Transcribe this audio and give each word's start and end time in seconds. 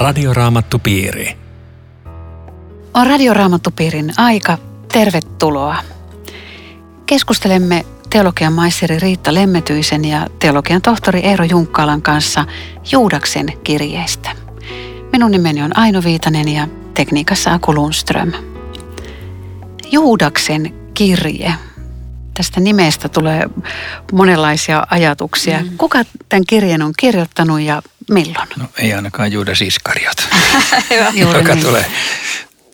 Radioraamattupiiri. 0.00 1.36
On 2.94 3.06
Radioraamattupiirin 3.06 4.12
aika. 4.16 4.58
Tervetuloa. 4.92 5.76
Keskustelemme 7.06 7.86
teologian 8.10 8.52
maisteri 8.52 8.98
Riitta 8.98 9.34
Lemmetyisen 9.34 10.04
ja 10.04 10.26
teologian 10.38 10.82
tohtori 10.82 11.20
Eero 11.20 11.44
Junkkaalan 11.44 12.02
kanssa 12.02 12.44
Juudaksen 12.92 13.46
kirjeestä. 13.64 14.30
Minun 15.12 15.30
nimeni 15.30 15.62
on 15.62 15.78
Aino 15.78 16.02
Viitanen 16.04 16.48
ja 16.48 16.68
tekniikassa 16.94 17.52
Aku 17.52 17.74
Lundström. 17.74 18.32
Juudaksen 19.92 20.74
kirje. 20.94 21.54
Tästä 22.34 22.60
nimestä 22.60 23.08
tulee 23.08 23.42
monenlaisia 24.12 24.86
ajatuksia. 24.90 25.60
Mm. 25.60 25.76
Kuka 25.76 26.04
tämän 26.28 26.44
kirjeen 26.46 26.82
on 26.82 26.92
kirjoittanut 26.98 27.60
ja 27.60 27.82
milloin? 28.10 28.48
No 28.56 28.64
ei 28.78 28.92
ainakaan 28.92 29.32
Juudas 29.32 29.62
Iskariot, 29.62 30.28
joka 31.14 31.54
niin. 31.54 31.66
tulee, 31.66 31.86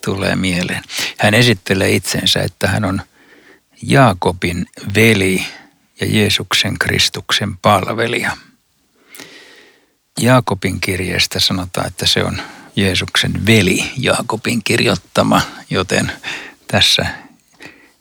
tulee 0.05 0.37
mieleen. 0.37 0.83
Hän 1.19 1.35
esittelee 1.35 1.91
itsensä, 1.91 2.43
että 2.43 2.69
hän 2.69 2.85
on 2.85 3.03
Jaakobin 3.83 4.67
veli 4.95 5.47
ja 6.01 6.07
Jeesuksen 6.07 6.79
Kristuksen 6.79 7.57
palvelija. 7.57 8.37
Jaakobin 10.21 10.81
kirjeestä 10.81 11.41
sanotaan, 11.41 11.87
että 11.87 12.07
se 12.07 12.25
on 12.25 12.43
Jeesuksen 12.77 13.47
veli 13.47 13.93
Jaakobin 13.99 14.65
kirjoittama, 14.65 15.43
joten 15.71 16.13
tässä 16.69 17.07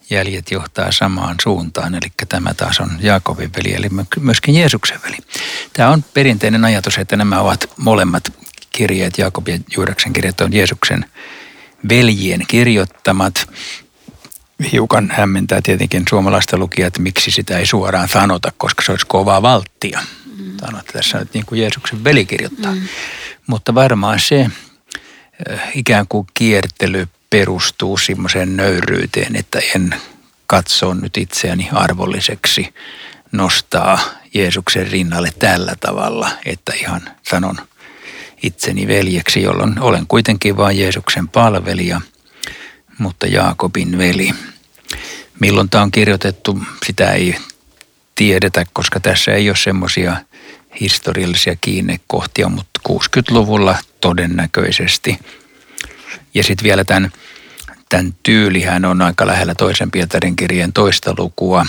jäljet 0.09 0.51
johtaa 0.51 0.91
samaan 0.91 1.35
suuntaan, 1.43 1.95
eli 1.95 2.11
tämä 2.29 2.53
taas 2.53 2.79
on 2.79 2.89
Jaakobin 2.99 3.51
veli, 3.57 3.73
eli 3.73 3.89
myöskin 4.19 4.55
Jeesuksen 4.55 4.99
veli. 5.03 5.17
Tämä 5.73 5.89
on 5.89 6.05
perinteinen 6.13 6.65
ajatus, 6.65 6.97
että 6.97 7.15
nämä 7.15 7.39
ovat 7.39 7.69
molemmat 7.77 8.33
kirjeet, 8.71 9.17
Jaakobin 9.17 9.53
ja 9.53 9.75
Juudaksen 9.75 10.13
kirjat 10.13 10.41
on 10.41 10.53
Jeesuksen 10.53 11.05
veljien 11.89 12.45
kirjoittamat. 12.47 13.49
Hiukan 14.71 15.11
hämmentää 15.15 15.61
tietenkin 15.61 16.03
suomalaista 16.09 16.57
lukijaa, 16.57 16.87
että 16.87 17.01
miksi 17.01 17.31
sitä 17.31 17.57
ei 17.57 17.65
suoraan 17.65 18.09
sanota, 18.09 18.51
koska 18.57 18.83
se 18.83 18.91
olisi 18.91 19.05
kovaa 19.05 19.41
valttia. 19.41 19.99
Mm. 20.37 20.57
Sanot, 20.59 20.85
tässä 20.85 21.19
nyt 21.19 21.33
niin 21.33 21.45
kuin 21.45 21.61
Jeesuksen 21.61 22.03
veli 22.03 22.25
kirjoittaa. 22.25 22.71
Mm. 22.71 22.81
Mutta 23.47 23.75
varmaan 23.75 24.19
se 24.19 24.49
ikään 25.73 26.05
kuin 26.09 26.27
kiertely 26.33 27.07
perustuu 27.39 27.97
semmoiseen 27.97 28.57
nöyryyteen, 28.57 29.35
että 29.35 29.59
en 29.75 29.95
katso 30.47 30.93
nyt 30.93 31.17
itseäni 31.17 31.69
arvolliseksi 31.71 32.73
nostaa 33.31 33.99
Jeesuksen 34.33 34.91
rinnalle 34.91 35.29
tällä 35.39 35.75
tavalla, 35.79 36.29
että 36.45 36.73
ihan 36.73 37.01
sanon 37.29 37.57
itseni 38.43 38.87
veljeksi, 38.87 39.41
jolloin 39.41 39.79
olen 39.79 40.07
kuitenkin 40.07 40.57
vain 40.57 40.79
Jeesuksen 40.79 41.27
palvelija, 41.27 42.01
mutta 42.97 43.27
Jaakobin 43.27 43.97
veli. 43.97 44.31
Milloin 45.39 45.69
tämä 45.69 45.83
on 45.83 45.91
kirjoitettu, 45.91 46.59
sitä 46.85 47.11
ei 47.11 47.35
tiedetä, 48.15 48.65
koska 48.73 48.99
tässä 48.99 49.31
ei 49.31 49.49
ole 49.49 49.57
semmoisia 49.57 50.17
historiallisia 50.81 51.55
kiinnekohtia, 51.61 52.49
mutta 52.49 52.79
60-luvulla 52.89 53.77
todennäköisesti. 54.01 55.19
Ja 56.35 56.43
sitten 56.43 56.63
vielä 56.63 56.83
tämän 56.83 57.11
tämän 57.89 58.15
tyylihän 58.23 58.85
on 58.85 59.01
aika 59.01 59.27
lähellä 59.27 59.55
toisen 59.55 59.91
Pietarin 59.91 60.35
kirjeen 60.35 60.73
toista 60.73 61.13
lukua, 61.17 61.65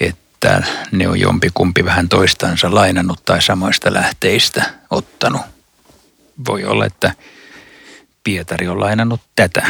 että 0.00 0.62
ne 0.92 1.08
on 1.08 1.20
jompikumpi 1.20 1.84
vähän 1.84 2.08
toistansa 2.08 2.74
lainannut 2.74 3.24
tai 3.24 3.42
samoista 3.42 3.92
lähteistä 3.92 4.70
ottanut. 4.90 5.40
Voi 6.48 6.64
olla, 6.64 6.86
että 6.86 7.12
Pietari 8.24 8.68
on 8.68 8.80
lainannut 8.80 9.20
tätä, 9.36 9.66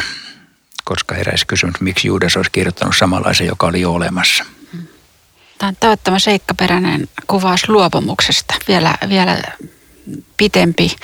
koska 0.85 1.15
heräisi 1.15 1.47
kysymys, 1.47 1.81
miksi 1.81 2.09
Juudas 2.09 2.37
olisi 2.37 2.51
kirjoittanut 2.51 2.97
samanlaisen, 2.97 3.47
joka 3.47 3.67
oli 3.67 3.81
jo 3.81 3.93
olemassa. 3.93 4.45
Tämä 5.59 5.69
on 5.69 5.77
tavattoman 5.81 6.21
seikkaperäinen 6.21 7.09
kuvaus 7.27 7.69
luopumuksesta, 7.69 8.55
vielä, 8.69 8.95
vielä 9.09 9.43
pitempi, 10.37 10.97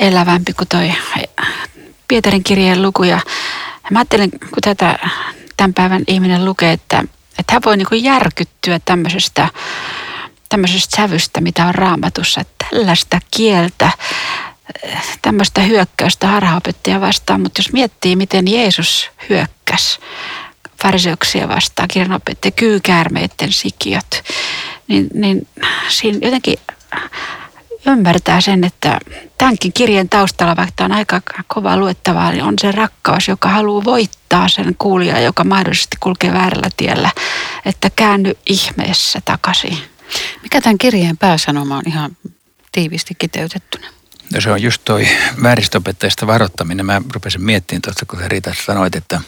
elävämpi 0.00 0.52
kuin 0.52 0.68
toi 0.68 0.92
Pietarin 2.08 2.44
kirjeen 2.44 2.82
lukuja. 2.82 3.20
Mä 3.90 3.98
ajattelen, 3.98 4.30
kun 4.30 4.62
tätä 4.64 4.98
tämän 5.56 5.74
päivän 5.74 6.02
ihminen 6.06 6.44
lukee, 6.44 6.72
että, 6.72 7.04
että 7.38 7.52
hän 7.52 7.62
voi 7.64 7.76
niin 7.76 7.88
kuin 7.88 8.04
järkyttyä 8.04 8.80
tämmöisestä, 8.84 9.48
tämmöisestä 10.48 10.96
sävystä, 10.96 11.40
mitä 11.40 11.66
on 11.66 11.74
raamatussa. 11.74 12.40
Että 12.40 12.66
tällaista 12.70 13.20
kieltä, 13.36 13.90
tämmöistä 15.22 15.60
hyökkäystä 15.60 16.26
harhaopettaja 16.26 17.00
vastaan. 17.00 17.40
Mutta 17.40 17.58
jos 17.58 17.72
miettii, 17.72 18.16
miten 18.16 18.48
Jeesus 18.48 19.10
hyökkäsi 19.28 19.98
fariseuksia 20.82 21.48
vastaan, 21.48 21.88
kirjanopettaja, 21.88 22.52
kyykäärmeiden 22.52 23.52
sikiöt, 23.52 24.24
niin, 24.88 25.08
niin 25.14 25.46
siinä 25.88 26.18
jotenkin 26.22 26.58
ymmärtää 27.86 28.40
sen, 28.40 28.64
että 28.64 28.98
tämänkin 29.38 29.72
kirjeen 29.72 30.08
taustalla, 30.08 30.56
vaikka 30.56 30.72
tämä 30.76 30.86
on 30.86 30.92
aika 30.92 31.20
kova 31.46 31.76
luettavaa, 31.76 32.30
niin 32.30 32.44
on 32.44 32.54
se 32.60 32.72
rakkaus, 32.72 33.28
joka 33.28 33.48
haluaa 33.48 33.84
voittaa 33.84 34.48
sen 34.48 34.74
kuulijaa, 34.78 35.20
joka 35.20 35.44
mahdollisesti 35.44 35.96
kulkee 36.00 36.32
väärällä 36.32 36.68
tiellä, 36.76 37.10
että 37.64 37.90
käänny 37.96 38.34
ihmeessä 38.46 39.20
takaisin. 39.24 39.78
Mikä 40.42 40.60
tämän 40.60 40.78
kirjeen 40.78 41.16
pääsanoma 41.16 41.76
on 41.76 41.82
ihan 41.86 42.16
tiivisti 42.72 43.14
kiteytettynä? 43.18 43.88
No 44.34 44.40
se 44.40 44.50
on 44.50 44.62
just 44.62 44.82
toi 44.84 45.08
vääristöopettajista 45.42 46.26
varoittaminen. 46.26 46.86
Mä 46.86 47.02
rupesin 47.14 47.44
miettimään 47.44 47.82
tuosta, 47.82 48.06
kun 48.06 48.18
sä 48.18 48.28
Riita 48.28 48.54
sanoit, 48.66 48.96
että, 48.96 49.20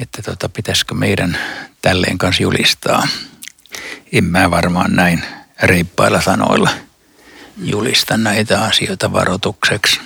että 0.00 0.22
tota, 0.22 0.48
pitäisikö 0.48 0.94
meidän 0.94 1.38
tälleen 1.82 2.18
kanssa 2.18 2.42
julistaa. 2.42 3.08
En 4.12 4.24
mä 4.24 4.50
varmaan 4.50 4.96
näin 4.96 5.24
reippailla 5.62 6.20
sanoilla– 6.20 6.70
julista 7.58 8.16
näitä 8.16 8.64
asioita 8.64 9.12
varoitukseksi. 9.12 10.00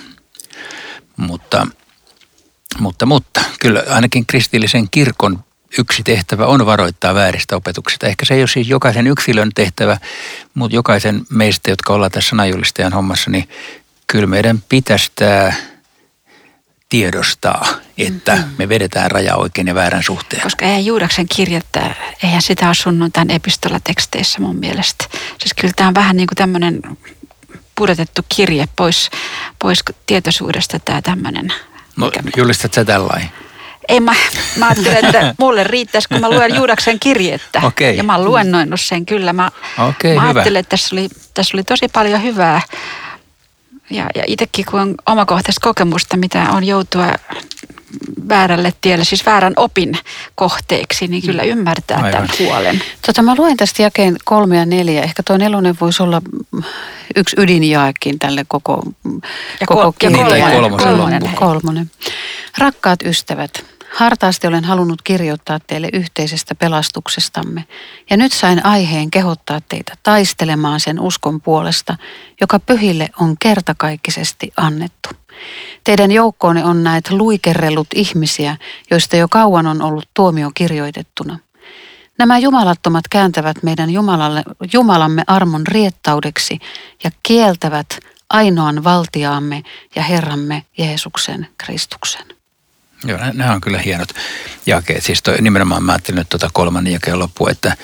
Mutta, 1.17 1.67
mutta, 2.79 3.05
mutta 3.05 3.41
kyllä 3.59 3.83
ainakin 3.89 4.25
kristillisen 4.25 4.89
kirkon 4.89 5.43
yksi 5.79 6.03
tehtävä 6.03 6.45
on 6.45 6.65
varoittaa 6.65 7.13
vääristä 7.15 7.55
opetuksista. 7.55 8.07
Ehkä 8.07 8.25
se 8.25 8.33
ei 8.33 8.41
ole 8.41 8.47
siis 8.47 8.69
jokaisen 8.69 9.07
yksilön 9.07 9.49
tehtävä, 9.55 9.97
mutta 10.53 10.75
jokaisen 10.75 11.21
meistä, 11.29 11.71
jotka 11.71 11.93
ollaan 11.93 12.11
tässä 12.11 12.29
sanajulistajan 12.29 12.93
hommassa, 12.93 13.31
niin 13.31 13.49
kyllä 14.07 14.27
meidän 14.27 14.63
pitäisi 14.69 15.11
tämä 15.15 15.53
tiedostaa, 16.89 17.67
että 17.97 18.35
mm-hmm. 18.35 18.51
me 18.57 18.69
vedetään 18.69 19.11
raja 19.11 19.35
oikein 19.35 19.67
ja 19.67 19.75
väärän 19.75 20.03
suhteen. 20.03 20.41
Koska 20.41 20.65
eihän 20.65 20.85
Juudaksen 20.85 21.25
kirjettä, 21.35 21.95
eihän 22.23 22.41
sitä 22.41 22.65
ole 22.65 22.73
sunnuntain 22.73 23.31
epistolateksteissä 23.31 24.39
mun 24.39 24.55
mielestä. 24.55 25.05
Siis 25.39 25.53
kyllä 25.61 25.73
tämä 25.75 25.87
on 25.87 25.95
vähän 25.95 26.17
niin 26.17 26.27
kuin 26.27 26.35
tämmöinen 26.35 26.81
pudotettu 27.81 28.21
kirje 28.35 28.65
pois, 28.75 29.09
pois 29.59 29.83
tietoisuudesta 30.05 30.79
tämä 30.79 31.01
tämmöinen. 31.01 31.53
No, 31.97 32.11
julistat 32.37 32.73
sä 32.73 32.85
tällainen? 32.85 33.31
Ei, 33.87 33.99
mä, 33.99 34.13
mä 34.55 34.67
ajattelen, 34.67 35.05
että 35.05 35.35
mulle 35.43 35.63
riittäisi, 35.63 36.09
kun 36.09 36.21
mä 36.21 36.29
luen 36.29 36.55
Juudaksen 36.55 36.99
kirjettä. 36.99 37.61
Okay. 37.63 37.91
Ja 37.91 38.03
mä 38.03 38.15
oon 38.15 38.25
luennoinut 38.25 38.81
sen 38.81 39.05
kyllä. 39.05 39.33
Mä, 39.33 39.51
okay, 39.89 40.15
mä 40.15 40.29
ajattelen, 40.29 40.59
että 40.59 40.69
tässä 40.69 40.95
oli, 40.95 41.09
tässä 41.33 41.57
oli 41.57 41.63
tosi 41.63 41.87
paljon 41.87 42.23
hyvää. 42.23 42.61
Ja, 43.89 44.05
ja 44.15 44.23
itsekin 44.27 44.65
kun 44.65 44.79
on 44.79 44.95
omakohtaista 45.05 45.61
kokemusta, 45.61 46.17
mitä 46.17 46.47
on 46.51 46.63
joutua 46.63 47.07
väärälle 48.29 48.73
tielle, 48.81 49.03
siis 49.03 49.25
väärän 49.25 49.53
opin 49.55 49.97
kohteeksi, 50.35 51.07
niin 51.07 51.23
kyllä 51.25 51.43
ymmärtää 51.43 51.97
Aivan. 51.97 52.11
tämän 52.11 52.29
huolen. 52.39 52.83
Tota, 53.05 53.21
mä 53.21 53.35
luen 53.37 53.57
tästä 53.57 53.81
jakeen 53.81 54.17
kolme 54.25 54.57
ja 54.57 54.65
neljä. 54.65 55.01
Ehkä 55.01 55.23
tuo 55.23 55.37
nelonen 55.37 55.75
voisi 55.81 56.03
olla 56.03 56.21
yksi 57.15 57.35
ydinjaekin 57.39 58.19
tälle 58.19 58.45
koko, 58.47 58.83
ja 59.59 59.67
koko 59.67 59.81
kol- 59.81 59.91
kolmonen, 60.11 60.39
ja 60.39 60.49
kolmonen, 60.49 60.77
kolmonen. 60.77 61.35
kolmonen. 61.35 61.91
Rakkaat 62.57 62.99
ystävät, 63.05 63.65
hartaasti 63.95 64.47
olen 64.47 64.63
halunnut 64.63 65.01
kirjoittaa 65.01 65.59
teille 65.59 65.89
yhteisestä 65.93 66.55
pelastuksestamme, 66.55 67.65
ja 68.09 68.17
nyt 68.17 68.31
sain 68.31 68.65
aiheen 68.65 69.11
kehottaa 69.11 69.61
teitä 69.69 69.93
taistelemaan 70.03 70.79
sen 70.79 70.99
uskon 70.99 71.41
puolesta, 71.41 71.97
joka 72.41 72.59
pyhille 72.59 73.09
on 73.19 73.35
kertakaikkisesti 73.39 74.53
annettu. 74.57 75.09
Teidän 75.83 76.11
joukkoonne 76.11 76.65
on 76.65 76.83
näet 76.83 77.11
luikerellut 77.11 77.87
ihmisiä, 77.95 78.57
joista 78.91 79.17
jo 79.17 79.27
kauan 79.27 79.67
on 79.67 79.81
ollut 79.81 80.09
tuomio 80.13 80.51
kirjoitettuna. 80.53 81.39
Nämä 82.17 82.37
jumalattomat 82.37 83.07
kääntävät 83.07 83.63
meidän 83.63 83.89
Jumalalle, 83.89 84.43
Jumalamme 84.73 85.23
armon 85.27 85.67
riettaudeksi 85.67 86.59
ja 87.03 87.11
kieltävät 87.23 87.87
ainoan 88.29 88.83
valtiaamme 88.83 89.63
ja 89.95 90.03
Herramme 90.03 90.65
Jeesuksen 90.77 91.47
Kristuksen. 91.57 92.40
Joo, 93.03 93.19
nämä 93.33 93.53
on 93.53 93.61
kyllä 93.61 93.79
hienot 93.79 94.09
jakeet. 94.65 95.03
Siis 95.03 95.21
toi, 95.21 95.41
nimenomaan 95.41 95.83
mä 95.83 95.91
ajattelin 95.91 96.17
nyt 96.17 96.29
tuota 96.29 96.49
kolmannen 96.53 96.93
jakeen 96.93 97.19
loppu, 97.19 97.47
että 97.47 97.77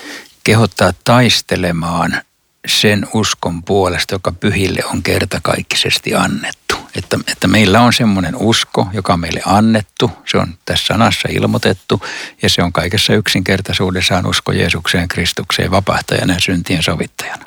kehottaa 0.43 0.93
taistelemaan 1.03 2.21
sen 2.67 3.07
uskon 3.13 3.63
puolesta, 3.63 4.15
joka 4.15 4.31
pyhille 4.31 4.81
on 4.85 5.03
kertakaikkisesti 5.03 6.15
annettu. 6.15 6.75
Että, 6.95 7.19
että 7.27 7.47
meillä 7.47 7.81
on 7.81 7.93
semmoinen 7.93 8.35
usko, 8.35 8.87
joka 8.93 9.13
on 9.13 9.19
meille 9.19 9.41
annettu, 9.45 10.11
se 10.25 10.37
on 10.37 10.57
tässä 10.65 10.85
sanassa 10.85 11.27
ilmoitettu 11.31 12.01
ja 12.41 12.49
se 12.49 12.63
on 12.63 12.73
kaikessa 12.73 13.13
yksinkertaisuudessaan 13.13 14.25
usko 14.25 14.51
Jeesukseen, 14.51 15.07
Kristukseen, 15.07 15.71
vapahtajana 15.71 16.33
ja 16.33 16.39
syntien 16.39 16.83
sovittajana. 16.83 17.45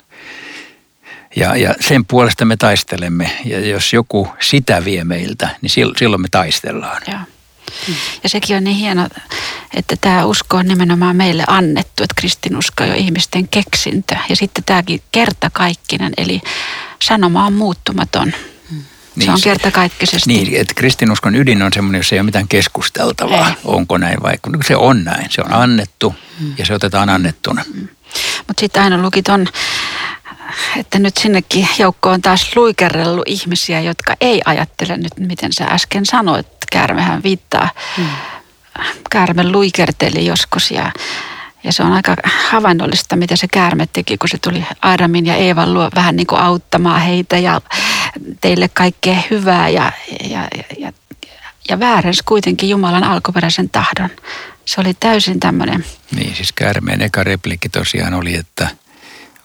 Ja, 1.35 1.55
ja 1.55 1.75
sen 1.79 2.05
puolesta 2.05 2.45
me 2.45 2.57
taistelemme 2.57 3.31
ja 3.45 3.59
jos 3.59 3.93
joku 3.93 4.29
sitä 4.39 4.85
vie 4.85 5.03
meiltä, 5.03 5.49
niin 5.61 5.69
silloin 5.97 6.21
me 6.21 6.27
taistellaan. 6.31 7.01
Ja. 7.07 7.19
Ja 8.23 8.29
sekin 8.29 8.57
on 8.57 8.63
niin 8.63 8.75
hieno, 8.75 9.07
että 9.73 9.95
tämä 10.01 10.25
usko 10.25 10.57
on 10.57 10.65
nimenomaan 10.65 11.15
meille 11.15 11.43
annettu, 11.47 12.03
että 12.03 12.15
kristinusko 12.15 12.83
on 12.83 12.89
jo 12.89 12.95
ihmisten 12.95 13.47
keksintö. 13.47 14.15
Ja 14.29 14.35
sitten 14.35 14.63
tämäkin 14.63 15.01
kertakaikkinen, 15.11 16.13
eli 16.17 16.41
sanoma 17.01 17.45
on 17.45 17.53
muuttumaton. 17.53 18.33
Se 19.11 19.17
niin, 19.19 19.29
on 19.29 19.41
kertakaikkisesti. 19.43 20.33
Niin, 20.33 20.55
että 20.55 20.73
kristinuskon 20.73 21.35
ydin 21.35 21.61
on 21.61 21.73
semmoinen, 21.73 21.99
jos 21.99 22.13
ei 22.13 22.19
ole 22.19 22.25
mitään 22.25 22.47
keskusteltavaa. 22.47 23.47
Ei. 23.47 23.55
Onko 23.63 23.97
näin 23.97 24.23
vai? 24.23 24.33
No, 24.47 24.59
se 24.67 24.75
on 24.75 25.03
näin. 25.03 25.27
Se 25.29 25.41
on 25.41 25.53
annettu 25.53 26.15
mm. 26.39 26.53
ja 26.57 26.65
se 26.65 26.73
otetaan 26.73 27.09
annettuna. 27.09 27.63
Mm. 27.73 27.87
Mutta 28.47 28.59
sitten 28.61 28.83
aina 28.83 29.01
lukit 29.01 29.27
on, 29.27 29.47
että 30.77 30.99
nyt 30.99 31.17
sinnekin 31.17 31.67
joukkoon 31.79 32.13
on 32.13 32.21
taas 32.21 32.55
luikerrellut 32.55 33.27
ihmisiä, 33.27 33.81
jotka 33.81 34.15
ei 34.21 34.41
ajattele 34.45 34.97
nyt, 34.97 35.19
miten 35.19 35.53
sä 35.53 35.65
äsken 35.65 36.05
sanoit. 36.05 36.47
Käärmehän 36.71 37.23
viittaa. 37.23 37.69
Mm. 37.97 38.05
Käärme 39.09 39.51
luikerteli 39.51 40.25
joskus 40.25 40.71
ja 40.71 40.91
ja 41.63 41.73
se 41.73 41.83
on 41.83 41.91
aika 41.91 42.15
havainnollista, 42.49 43.15
mitä 43.15 43.35
se 43.35 43.47
käärme 43.47 43.87
teki, 43.93 44.17
kun 44.17 44.29
se 44.29 44.37
tuli 44.37 44.65
Aadamin 44.81 45.25
ja 45.25 45.35
Eevan 45.35 45.73
luo 45.73 45.89
vähän 45.95 46.15
niin 46.15 46.27
kuin 46.27 46.41
auttamaan 46.41 47.01
heitä 47.01 47.37
ja 47.37 47.61
teille 48.41 48.69
kaikkea 48.73 49.17
hyvää 49.29 49.69
ja, 49.69 49.91
ja, 50.29 50.47
ja, 50.77 50.93
ja 51.69 51.79
väärens 51.79 52.21
kuitenkin 52.25 52.69
Jumalan 52.69 53.03
alkuperäisen 53.03 53.69
tahdon. 53.69 54.09
Se 54.65 54.81
oli 54.81 54.93
täysin 54.93 55.39
tämmöinen. 55.39 55.85
Niin, 56.15 56.35
siis 56.35 56.51
käärmeen 56.51 57.01
eka 57.01 57.23
replikki 57.23 57.69
tosiaan 57.69 58.13
oli, 58.13 58.35
että 58.35 58.67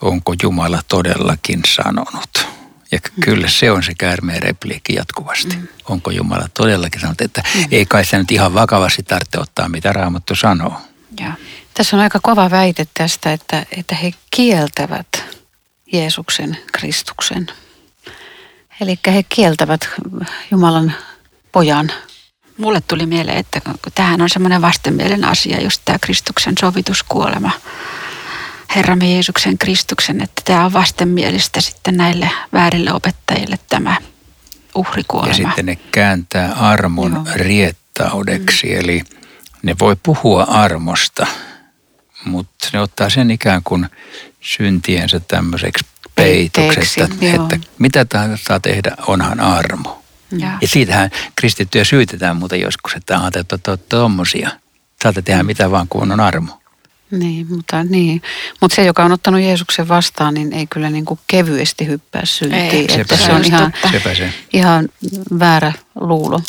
onko 0.01 0.35
Jumala 0.43 0.81
todellakin 0.89 1.61
sanonut. 1.67 2.46
Ja 2.93 2.99
kyllä 3.21 3.49
se 3.49 3.71
on 3.71 3.83
se 3.83 3.93
käärmeen 3.99 4.43
repliikki 4.43 4.95
jatkuvasti. 4.95 5.57
Mm. 5.57 5.69
Onko 5.85 6.11
Jumala 6.11 6.49
todellakin 6.55 7.01
sanonut, 7.01 7.21
että 7.21 7.43
mm. 7.55 7.65
ei 7.71 7.87
kai 7.87 8.05
se 8.05 8.19
nyt 8.19 8.31
ihan 8.31 8.55
vakavasti 8.55 9.03
tarvitse 9.03 9.39
ottaa, 9.41 9.69
mitä 9.69 9.93
Raamattu 9.93 10.35
sanoo. 10.35 10.81
Ja. 11.21 11.33
Tässä 11.75 11.97
on 11.97 12.03
aika 12.03 12.19
kova 12.23 12.51
väite 12.51 12.87
tästä, 12.95 13.33
että, 13.33 13.67
että 13.77 13.95
he 13.95 14.13
kieltävät 14.31 15.25
Jeesuksen, 15.93 16.59
Kristuksen. 16.73 17.47
Eli 18.81 18.99
he 19.07 19.23
kieltävät 19.23 19.89
Jumalan 20.51 20.95
pojan. 21.53 21.93
Mulle 22.59 22.81
tuli 22.81 23.07
mieleen, 23.07 23.39
että 23.39 23.61
tähän 23.95 24.21
on 24.21 24.31
semmoinen 24.31 24.63
vastenmielinen 24.63 25.25
asia, 25.25 25.63
just 25.63 25.83
tämä 25.85 25.99
Kristuksen 25.99 26.55
sovituskuolema. 26.61 27.51
Herramme 28.75 29.13
Jeesuksen 29.13 29.59
Kristuksen, 29.59 30.21
että 30.21 30.43
tämä 30.45 30.65
on 30.65 30.73
vastenmielistä 30.73 31.61
sitten 31.61 31.97
näille 31.97 32.31
väärille 32.53 32.93
opettajille 32.93 33.59
tämä 33.69 33.97
uhrikuolema. 34.75 35.33
Ja 35.33 35.49
sitten 35.49 35.67
ne 35.67 35.77
kääntää 35.77 36.53
armon 36.53 37.13
Joo. 37.13 37.25
riettaudeksi, 37.35 38.67
mm. 38.67 38.81
eli 38.81 39.03
ne 39.63 39.77
voi 39.81 39.97
puhua 40.03 40.43
armosta, 40.43 41.27
mutta 42.25 42.69
ne 42.73 42.81
ottaa 42.81 43.11
sen 43.11 43.31
ikään 43.31 43.63
kuin 43.65 43.87
syntiensä 44.41 45.21
tämmöiseksi 45.21 45.85
peitoksi, 46.15 47.03
että, 47.03 47.55
että 47.55 47.69
mitä 47.79 48.05
tahansa 48.05 48.45
saa 48.45 48.61
tehdä, 48.61 48.97
onhan 49.07 49.41
armo. 49.41 50.03
Ja, 50.39 50.59
ja 50.61 50.69
siitähän 50.69 51.11
kristittyjä 51.37 51.85
syytetään 51.85 52.37
muuten 52.37 52.61
joskus, 52.61 52.95
että 52.95 53.21
olette 53.21 53.77
tuommoisia. 53.89 54.51
Saatte 55.03 55.23
tehdä 55.23 55.43
mitä 55.43 55.71
vaan, 55.71 55.89
kun 55.89 56.13
on 56.13 56.21
armo. 56.21 56.61
Niin, 57.11 57.47
mutta, 57.51 57.85
niin. 57.85 58.23
mutta 58.61 58.75
se, 58.75 58.85
joka 58.85 59.05
on 59.05 59.13
ottanut 59.13 59.41
Jeesuksen 59.41 59.89
vastaan, 59.89 60.35
niin 60.35 60.53
ei 60.53 60.67
kyllä 60.67 60.91
niin 60.91 61.05
kuin 61.05 61.21
kevyesti 61.27 61.87
hyppää 61.87 62.23
syntiin. 62.25 62.91
Ei, 62.91 63.01
että 63.01 63.17
se 63.17 63.33
on 63.33 63.45
ihan, 63.45 63.73
se. 64.17 64.33
ihan 64.53 64.89
väärä 65.39 65.73
luulo. 66.01 66.41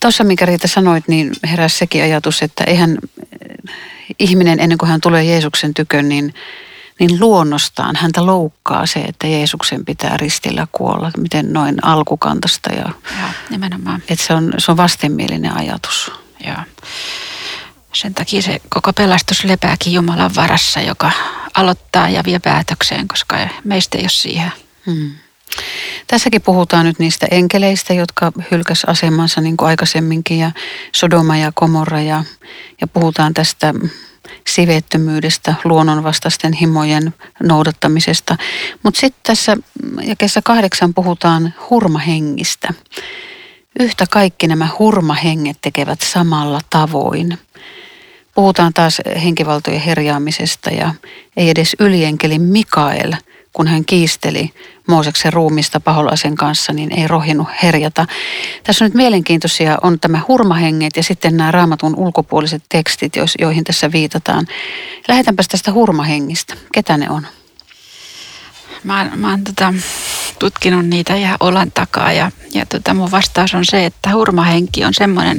Tuossa, 0.00 0.24
mikä 0.24 0.46
Riita 0.46 0.68
sanoit, 0.68 1.08
niin 1.08 1.32
heräsi 1.50 1.78
sekin 1.78 2.02
ajatus, 2.02 2.42
että 2.42 2.64
eihän 2.64 2.98
ihminen 4.18 4.60
ennen 4.60 4.78
kuin 4.78 4.90
hän 4.90 5.00
tulee 5.00 5.24
Jeesuksen 5.24 5.74
tykön, 5.74 6.08
niin, 6.08 6.34
niin 7.00 7.20
luonnostaan 7.20 7.96
häntä 7.96 8.26
loukkaa 8.26 8.86
se, 8.86 9.00
että 9.00 9.26
Jeesuksen 9.26 9.84
pitää 9.84 10.16
ristillä 10.16 10.66
kuolla. 10.72 11.10
Miten 11.16 11.52
noin 11.52 11.84
alkukantasta. 11.84 12.72
Ja, 12.72 12.88
ja 13.22 13.28
nimenomaan. 13.50 14.02
Että 14.08 14.24
se 14.26 14.34
on, 14.34 14.52
se 14.58 14.70
on 14.70 14.76
vastenmielinen 14.76 15.56
ajatus. 15.56 16.12
Joo. 16.46 16.56
Sen 17.94 18.14
takia 18.14 18.42
se 18.42 18.60
koko 18.68 18.92
pelastus 18.92 19.44
lepääkin 19.44 19.92
Jumalan 19.92 20.34
varassa, 20.34 20.80
joka 20.80 21.10
aloittaa 21.54 22.08
ja 22.08 22.22
vie 22.24 22.38
päätökseen, 22.38 23.08
koska 23.08 23.36
meistä 23.64 23.98
ei 23.98 24.04
ole 24.04 24.08
siihen. 24.08 24.52
Hmm. 24.86 25.10
Tässäkin 26.06 26.42
puhutaan 26.42 26.86
nyt 26.86 26.98
niistä 26.98 27.26
enkeleistä, 27.30 27.94
jotka 27.94 28.32
hylkäs 28.50 28.84
asemansa 28.84 29.40
niin 29.40 29.56
kuin 29.56 29.68
aikaisemminkin 29.68 30.38
ja 30.38 30.50
Sodoma 30.92 31.36
ja 31.36 31.52
Komorra 31.54 32.00
ja, 32.00 32.24
ja 32.80 32.86
puhutaan 32.86 33.34
tästä 33.34 33.74
sivettömyydestä, 34.48 35.54
luonnonvastaisten 35.64 36.52
himojen 36.52 37.14
noudattamisesta. 37.42 38.36
Mutta 38.82 39.00
sitten 39.00 39.20
tässä 39.22 39.56
jakessa 40.02 40.42
kahdeksan 40.42 40.94
puhutaan 40.94 41.54
hurmahengistä. 41.70 42.74
Yhtä 43.80 44.06
kaikki 44.10 44.46
nämä 44.46 44.68
hurmahenget 44.78 45.56
tekevät 45.60 46.00
samalla 46.00 46.60
tavoin. 46.70 47.38
Puhutaan 48.34 48.74
taas 48.74 49.00
henkivaltojen 49.22 49.80
herjaamisesta 49.80 50.70
ja 50.70 50.94
ei 51.36 51.50
edes 51.50 51.76
ylienkeli 51.80 52.38
Mikael, 52.38 53.12
kun 53.52 53.66
hän 53.66 53.84
kiisteli 53.84 54.52
Mooseksen 54.88 55.32
ruumista 55.32 55.80
paholaisen 55.80 56.34
kanssa, 56.34 56.72
niin 56.72 56.92
ei 56.98 57.08
rohjennut 57.08 57.48
herjata. 57.62 58.06
Tässä 58.64 58.84
on 58.84 58.86
nyt 58.88 58.94
mielenkiintoisia, 58.94 59.78
on 59.82 60.00
tämä 60.00 60.20
hurmahenget 60.28 60.96
ja 60.96 61.02
sitten 61.02 61.36
nämä 61.36 61.50
raamatun 61.50 61.96
ulkopuoliset 61.96 62.62
tekstit, 62.68 63.12
joihin 63.38 63.64
tässä 63.64 63.92
viitataan. 63.92 64.46
Lähdetäänpäs 65.08 65.48
tästä 65.48 65.72
hurmahengistä. 65.72 66.54
Ketä 66.72 66.96
ne 66.96 67.10
on? 67.10 67.26
Mä, 68.84 69.10
mä 69.16 69.30
oon 69.30 69.44
tota, 69.44 69.74
tutkinut 70.38 70.86
niitä 70.86 71.14
ihan 71.14 71.36
olan 71.40 71.72
takaa 71.72 72.12
ja, 72.12 72.30
ja 72.54 72.66
tota, 72.66 72.94
mun 72.94 73.10
vastaus 73.10 73.54
on 73.54 73.64
se, 73.64 73.86
että 73.86 74.14
hurmahenki 74.14 74.84
on 74.84 74.94
semmoinen 74.94 75.38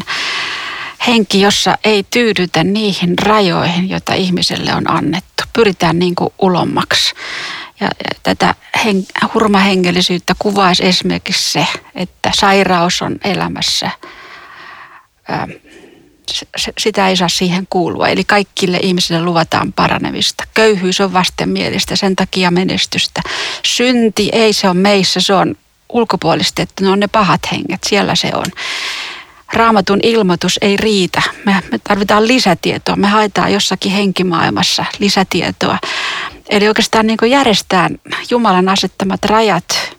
henki, 1.08 1.42
jossa 1.42 1.78
ei 1.84 2.06
tyydytä 2.12 2.64
niihin 2.64 3.20
rajoihin, 3.20 3.90
joita 3.90 4.14
ihmiselle 4.14 4.74
on 4.74 4.92
annettu. 4.92 5.44
Pyritään 5.54 6.00
niin 6.00 6.16
kuin 6.16 6.34
ulommaksi. 6.40 7.14
Ja 7.80 7.90
tätä 8.24 8.56
hen, 8.86 9.06
hurmahengellisyyttä 9.34 10.36
kuvaisi 10.40 10.86
esimerkiksi 10.86 11.52
se, 11.52 11.68
että 11.96 12.32
sairaus 12.36 13.02
on 13.02 13.16
elämässä. 13.24 13.92
Sitä 16.78 17.10
ei 17.10 17.18
saa 17.18 17.30
siihen 17.30 17.68
kuulua. 17.70 18.08
Eli 18.08 18.24
kaikille 18.24 18.80
ihmisille 18.82 19.22
luvataan 19.24 19.74
paranemista. 19.74 20.44
Köyhyys 20.54 21.02
on 21.02 21.14
vastenmielistä, 21.14 21.96
sen 21.96 22.16
takia 22.16 22.52
menestystä. 22.52 23.22
Synti 23.64 24.30
ei 24.34 24.54
se 24.54 24.70
on 24.70 24.78
meissä, 24.78 25.20
se 25.20 25.34
on 25.34 25.56
ulkopuolista, 25.90 26.62
että 26.62 26.84
ne 26.84 26.90
on 26.90 27.00
ne 27.00 27.08
pahat 27.08 27.42
henget, 27.52 27.84
siellä 27.84 28.16
se 28.16 28.32
on. 28.34 28.46
Raamatun 29.54 30.00
ilmoitus 30.04 30.60
ei 30.62 30.78
riitä. 30.78 31.22
Me, 31.46 31.62
me 31.72 31.80
tarvitaan 31.84 32.28
lisätietoa. 32.28 32.96
Me 32.96 33.08
haetaan 33.08 33.54
jossakin 33.54 33.92
henkimaailmassa 33.92 34.86
lisätietoa. 35.00 35.80
Eli 36.50 36.68
oikeastaan 36.68 37.08
niin 37.08 37.18
järjestään 37.30 37.98
Jumalan 38.30 38.70
asettamat 38.70 39.26
rajat, 39.26 39.98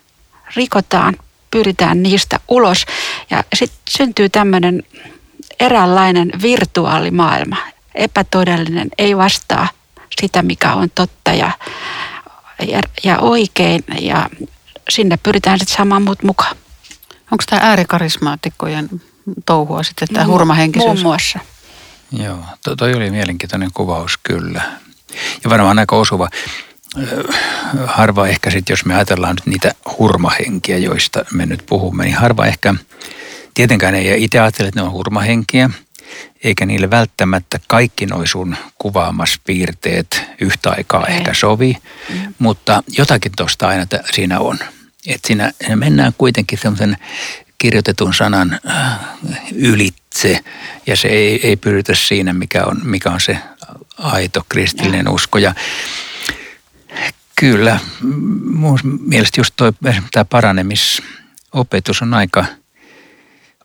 rikotaan, 0.55 1.15
pyritään 1.51 2.03
niistä 2.03 2.39
ulos 2.47 2.85
ja 3.29 3.43
sitten 3.53 3.79
syntyy 3.89 4.29
tämmöinen 4.29 4.83
eräänlainen 5.59 6.31
virtuaalimaailma. 6.41 7.57
Epätodellinen, 7.95 8.89
ei 8.97 9.17
vastaa 9.17 9.67
sitä, 10.21 10.41
mikä 10.41 10.73
on 10.73 10.89
totta 10.95 11.33
ja, 11.33 11.51
ja, 12.67 12.81
ja 13.03 13.19
oikein 13.19 13.83
ja 13.99 14.29
sinne 14.89 15.17
pyritään 15.23 15.59
sitten 15.59 15.77
saamaan 15.77 16.01
muut 16.01 16.23
mukaan. 16.23 16.55
Onko 17.31 17.43
tämä 17.49 17.61
äärikarismaatikkojen 17.63 18.89
touhua 19.45 19.83
sitten, 19.83 20.07
tämä 20.13 20.25
hurmahenkisyys? 20.25 20.87
Muun 20.93 21.01
muassa. 21.01 21.39
Joo, 22.11 22.39
to, 22.63 22.75
toi 22.75 22.93
oli 22.93 23.11
mielenkiintoinen 23.11 23.69
kuvaus 23.73 24.17
kyllä. 24.23 24.61
Ja 25.43 25.49
varmaan 25.49 25.79
aika 25.79 25.95
osuva. 25.95 26.29
Harva 27.85 28.27
ehkä 28.27 28.51
sitten, 28.51 28.73
jos 28.73 28.85
me 28.85 28.95
ajatellaan 28.95 29.35
nyt 29.35 29.45
niitä 29.45 29.71
hurmahenkiä, 29.97 30.77
joista 30.77 31.25
me 31.33 31.45
nyt 31.45 31.63
puhumme, 31.65 32.03
niin 32.03 32.15
harva 32.15 32.45
ehkä, 32.45 32.75
tietenkään 33.53 33.95
ei 33.95 34.23
itse 34.23 34.39
ajattele, 34.39 34.67
että 34.67 34.79
ne 34.79 34.85
on 34.85 34.91
hurmahenkiä. 34.91 35.69
eikä 36.43 36.65
niille 36.65 36.89
välttämättä 36.89 37.59
kaikki 37.67 38.05
noi 38.05 38.27
sun 38.27 38.55
kuvaamas 38.77 39.39
piirteet 39.45 40.23
yhtä 40.41 40.69
aikaa 40.77 41.07
Ei. 41.07 41.15
ehkä 41.15 41.33
sovi, 41.33 41.77
mm. 42.09 42.33
mutta 42.39 42.83
jotakin 42.97 43.31
tuosta 43.37 43.67
aina 43.67 43.85
t- 43.85 44.13
siinä 44.15 44.39
on. 44.39 44.59
Että 45.07 45.27
siinä 45.27 45.51
mennään 45.75 46.13
kuitenkin 46.17 46.59
semmoisen 46.59 46.97
kirjoitetun 47.57 48.13
sanan 48.13 48.59
äh, 48.69 48.99
ylitse 49.55 50.39
ja 50.87 50.95
se 50.95 51.07
ei, 51.07 51.47
ei 51.47 51.55
pyritä 51.55 51.95
siinä, 51.95 52.33
mikä 52.33 52.63
on, 52.65 52.81
mikä 52.83 53.09
on 53.09 53.21
se 53.21 53.37
aito 53.97 54.45
kristillinen 54.49 55.09
usko. 55.09 55.37
Ja 55.37 55.53
kyllä, 57.39 57.79
mun 58.43 58.79
mielestä 59.01 59.39
just 59.39 59.53
toi, 59.55 59.71
tämä 60.11 60.25
paranemisopetus 60.25 62.01
on 62.01 62.13
aika 62.13 62.45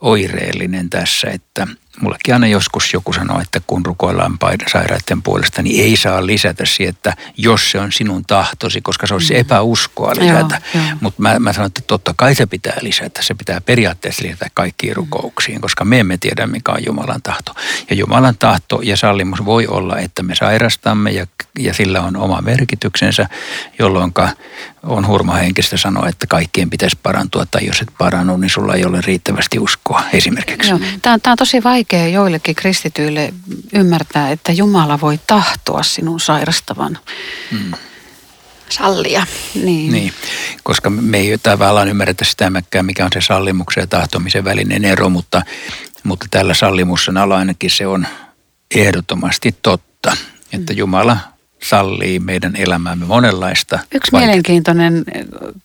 oireellinen 0.00 0.90
tässä, 0.90 1.30
että– 1.30 1.66
mullekin 2.00 2.34
aina 2.34 2.46
joskus 2.46 2.92
joku 2.92 3.12
sanoo, 3.12 3.40
että 3.40 3.60
kun 3.66 3.86
rukoillaan 3.86 4.38
sairaiden 4.72 5.22
puolesta, 5.22 5.62
niin 5.62 5.84
ei 5.84 5.96
saa 5.96 6.26
lisätä 6.26 6.64
siihen, 6.66 6.94
että 6.94 7.16
jos 7.36 7.70
se 7.70 7.80
on 7.80 7.92
sinun 7.92 8.24
tahtosi, 8.24 8.80
koska 8.80 9.06
se 9.06 9.14
olisi 9.14 9.34
mm. 9.34 9.40
epäuskoa 9.40 10.12
lisätä. 10.18 10.60
Mutta 11.00 11.22
mä, 11.22 11.38
mä 11.38 11.52
sanon, 11.52 11.66
että 11.66 11.80
totta 11.86 12.14
kai 12.16 12.34
se 12.34 12.46
pitää 12.46 12.76
lisätä. 12.80 13.22
Se 13.22 13.34
pitää 13.34 13.60
periaatteessa 13.60 14.24
lisätä 14.24 14.46
kaikkiin 14.54 14.96
rukouksiin, 14.96 15.60
koska 15.60 15.84
me 15.84 16.00
emme 16.00 16.18
tiedä, 16.18 16.46
mikä 16.46 16.72
on 16.72 16.84
Jumalan 16.86 17.22
tahto. 17.22 17.54
Ja 17.90 17.96
Jumalan 17.96 18.36
tahto 18.38 18.80
ja 18.82 18.96
sallimus 18.96 19.44
voi 19.44 19.66
olla, 19.66 19.98
että 19.98 20.22
me 20.22 20.34
sairastamme 20.34 21.10
ja, 21.10 21.26
ja 21.58 21.74
sillä 21.74 22.00
on 22.00 22.16
oma 22.16 22.40
merkityksensä, 22.40 23.28
jolloin 23.78 24.12
on 24.82 25.06
hurmahenkistä 25.06 25.76
sanoa, 25.76 26.08
että 26.08 26.26
kaikkien 26.26 26.70
pitäisi 26.70 26.98
parantua, 27.02 27.46
tai 27.46 27.66
jos 27.66 27.80
et 27.80 27.88
parannu, 27.98 28.36
niin 28.36 28.50
sulla 28.50 28.74
ei 28.74 28.84
ole 28.84 29.00
riittävästi 29.00 29.58
uskoa 29.58 30.02
esimerkiksi. 30.12 30.70
Joo. 30.70 30.78
Tämä, 31.02 31.14
on, 31.14 31.20
tämä 31.20 31.32
on 31.32 31.38
tosi 31.38 31.64
vaikea 31.64 32.08
joillekin 32.08 32.54
kristityille 32.54 33.34
ymmärtää, 33.72 34.30
että 34.30 34.52
Jumala 34.52 35.00
voi 35.00 35.20
tahtoa 35.26 35.82
sinun 35.82 36.20
sairastavan. 36.20 36.98
Hmm. 37.50 37.72
Sallia. 38.68 39.26
Niin. 39.54 39.92
niin. 39.92 40.12
Koska 40.62 40.90
me 40.90 41.18
ei 41.18 41.38
tavallaan 41.38 41.88
ymmärretä 41.88 42.24
sitä, 42.24 42.52
mikä 42.82 43.04
on 43.04 43.10
se 43.14 43.20
sallimuksen 43.20 43.80
ja 43.80 43.86
tahtomisen 43.86 44.44
välinen 44.44 44.84
ero, 44.84 45.08
mutta, 45.08 45.42
mutta 46.04 46.26
tällä 46.30 46.54
sallimussanalla 46.54 47.38
ainakin 47.38 47.70
se 47.70 47.86
on 47.86 48.06
ehdottomasti 48.74 49.56
totta, 49.62 50.16
että 50.52 50.72
hmm. 50.72 50.78
Jumala 50.78 51.31
sallii 51.62 52.18
meidän 52.18 52.56
elämäämme 52.56 53.06
monenlaista. 53.06 53.78
Yksi 53.94 54.12
vaikeaa. 54.12 54.26
mielenkiintoinen, 54.26 55.04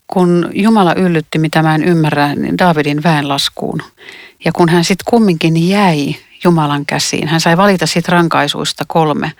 kun 0.08 0.50
Jumala 0.54 0.94
yllytti, 0.94 1.40
mitä 1.40 1.64
mä 1.64 1.76
en 1.76 1.84
ymmärrä, 1.84 2.36
niin 2.36 2.58
Davidin 2.58 3.04
väenlaskuun. 3.04 3.82
Ja 4.46 4.52
kun 4.52 4.70
hän 4.70 4.84
sitten 4.84 5.06
kumminkin 5.10 5.70
jäi 5.70 6.16
Jumalan 6.44 6.86
käsiin, 6.86 7.28
hän 7.28 7.42
sai 7.42 7.58
valita 7.58 7.86
siitä 7.86 8.12
rankaisuista 8.12 8.84
kolme, 8.88 9.32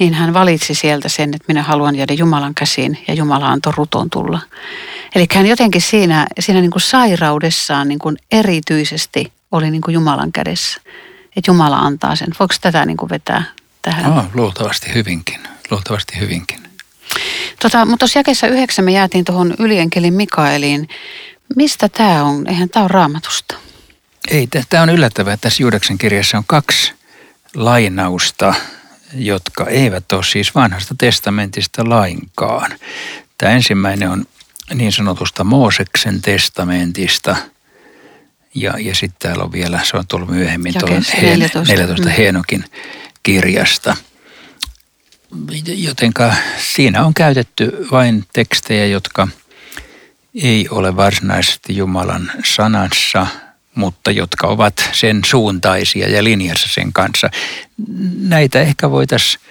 niin 0.00 0.14
hän 0.14 0.34
valitsi 0.34 0.74
sieltä 0.74 1.08
sen, 1.08 1.34
että 1.34 1.44
minä 1.48 1.62
haluan 1.62 1.96
jäädä 1.96 2.12
Jumalan 2.12 2.54
käsiin 2.54 2.98
ja 3.08 3.14
Jumala 3.14 3.48
antoi 3.48 3.72
ruton 3.76 4.10
tulla. 4.10 4.40
Eli 5.14 5.26
hän 5.34 5.46
jotenkin 5.46 5.82
siinä, 5.82 6.26
siinä 6.40 6.60
niin 6.60 6.70
kuin 6.70 6.82
sairaudessaan 6.82 7.88
niin 7.88 7.98
kuin 7.98 8.16
erityisesti 8.32 9.32
oli 9.52 9.70
niin 9.70 9.82
kuin 9.82 9.94
Jumalan 9.94 10.32
kädessä. 10.32 10.80
Että 11.36 11.50
Jumala 11.50 11.76
antaa 11.76 12.16
sen. 12.16 12.28
Voiko 12.38 12.54
tätä 12.60 12.86
niin 12.86 12.96
kuin 12.96 13.10
vetää 13.10 13.44
tähän? 13.82 14.12
Oh, 14.12 14.24
luultavasti 14.34 14.94
hyvinkin 14.94 15.40
luultavasti 15.70 16.20
hyvinkin. 16.20 16.66
Tota, 17.62 17.84
mutta 17.84 17.98
tuossa 17.98 18.18
jakessa 18.18 18.46
yhdeksän 18.46 18.84
me 18.84 18.92
jäätiin 18.92 19.24
tuohon 19.24 19.54
ylienkelin 19.58 20.14
Mikaeliin. 20.14 20.88
Mistä 21.56 21.88
tämä 21.88 22.24
on? 22.24 22.46
Eihän 22.46 22.68
tämä 22.68 22.84
ole 22.84 22.92
raamatusta. 22.92 23.56
Ei, 24.30 24.48
tämä 24.68 24.82
on 24.82 24.90
yllättävää. 24.90 25.36
Tässä 25.36 25.62
Juudeksen 25.62 25.98
kirjassa 25.98 26.38
on 26.38 26.44
kaksi 26.46 26.92
lainausta, 27.54 28.54
jotka 29.14 29.66
eivät 29.66 30.12
ole 30.12 30.24
siis 30.24 30.54
vanhasta 30.54 30.94
testamentista 30.98 31.88
lainkaan. 31.88 32.70
Tämä 33.38 33.52
ensimmäinen 33.52 34.10
on 34.10 34.24
niin 34.74 34.92
sanotusta 34.92 35.44
Mooseksen 35.44 36.22
testamentista. 36.22 37.36
Ja, 38.54 38.74
ja 38.78 38.94
sitten 38.94 39.18
täällä 39.18 39.44
on 39.44 39.52
vielä, 39.52 39.80
se 39.84 39.96
on 39.96 40.06
tullut 40.06 40.28
myöhemmin 40.28 40.74
tuolla 40.78 41.00
14, 41.22 41.72
14 41.72 42.08
mm. 42.08 42.10
Heenokin 42.10 42.64
kirjasta– 43.22 43.96
jotenka 45.66 46.34
siinä 46.74 47.04
on 47.04 47.14
käytetty 47.14 47.86
vain 47.90 48.24
tekstejä, 48.32 48.86
jotka 48.86 49.28
ei 50.42 50.68
ole 50.70 50.96
varsinaisesti 50.96 51.76
Jumalan 51.76 52.32
sanassa, 52.44 53.26
mutta 53.74 54.10
jotka 54.10 54.46
ovat 54.46 54.90
sen 54.92 55.20
suuntaisia 55.26 56.08
ja 56.08 56.24
linjassa 56.24 56.68
sen 56.70 56.92
kanssa. 56.92 57.30
Näitä 58.18 58.60
ehkä 58.60 58.90
voitaisiin 58.90 59.42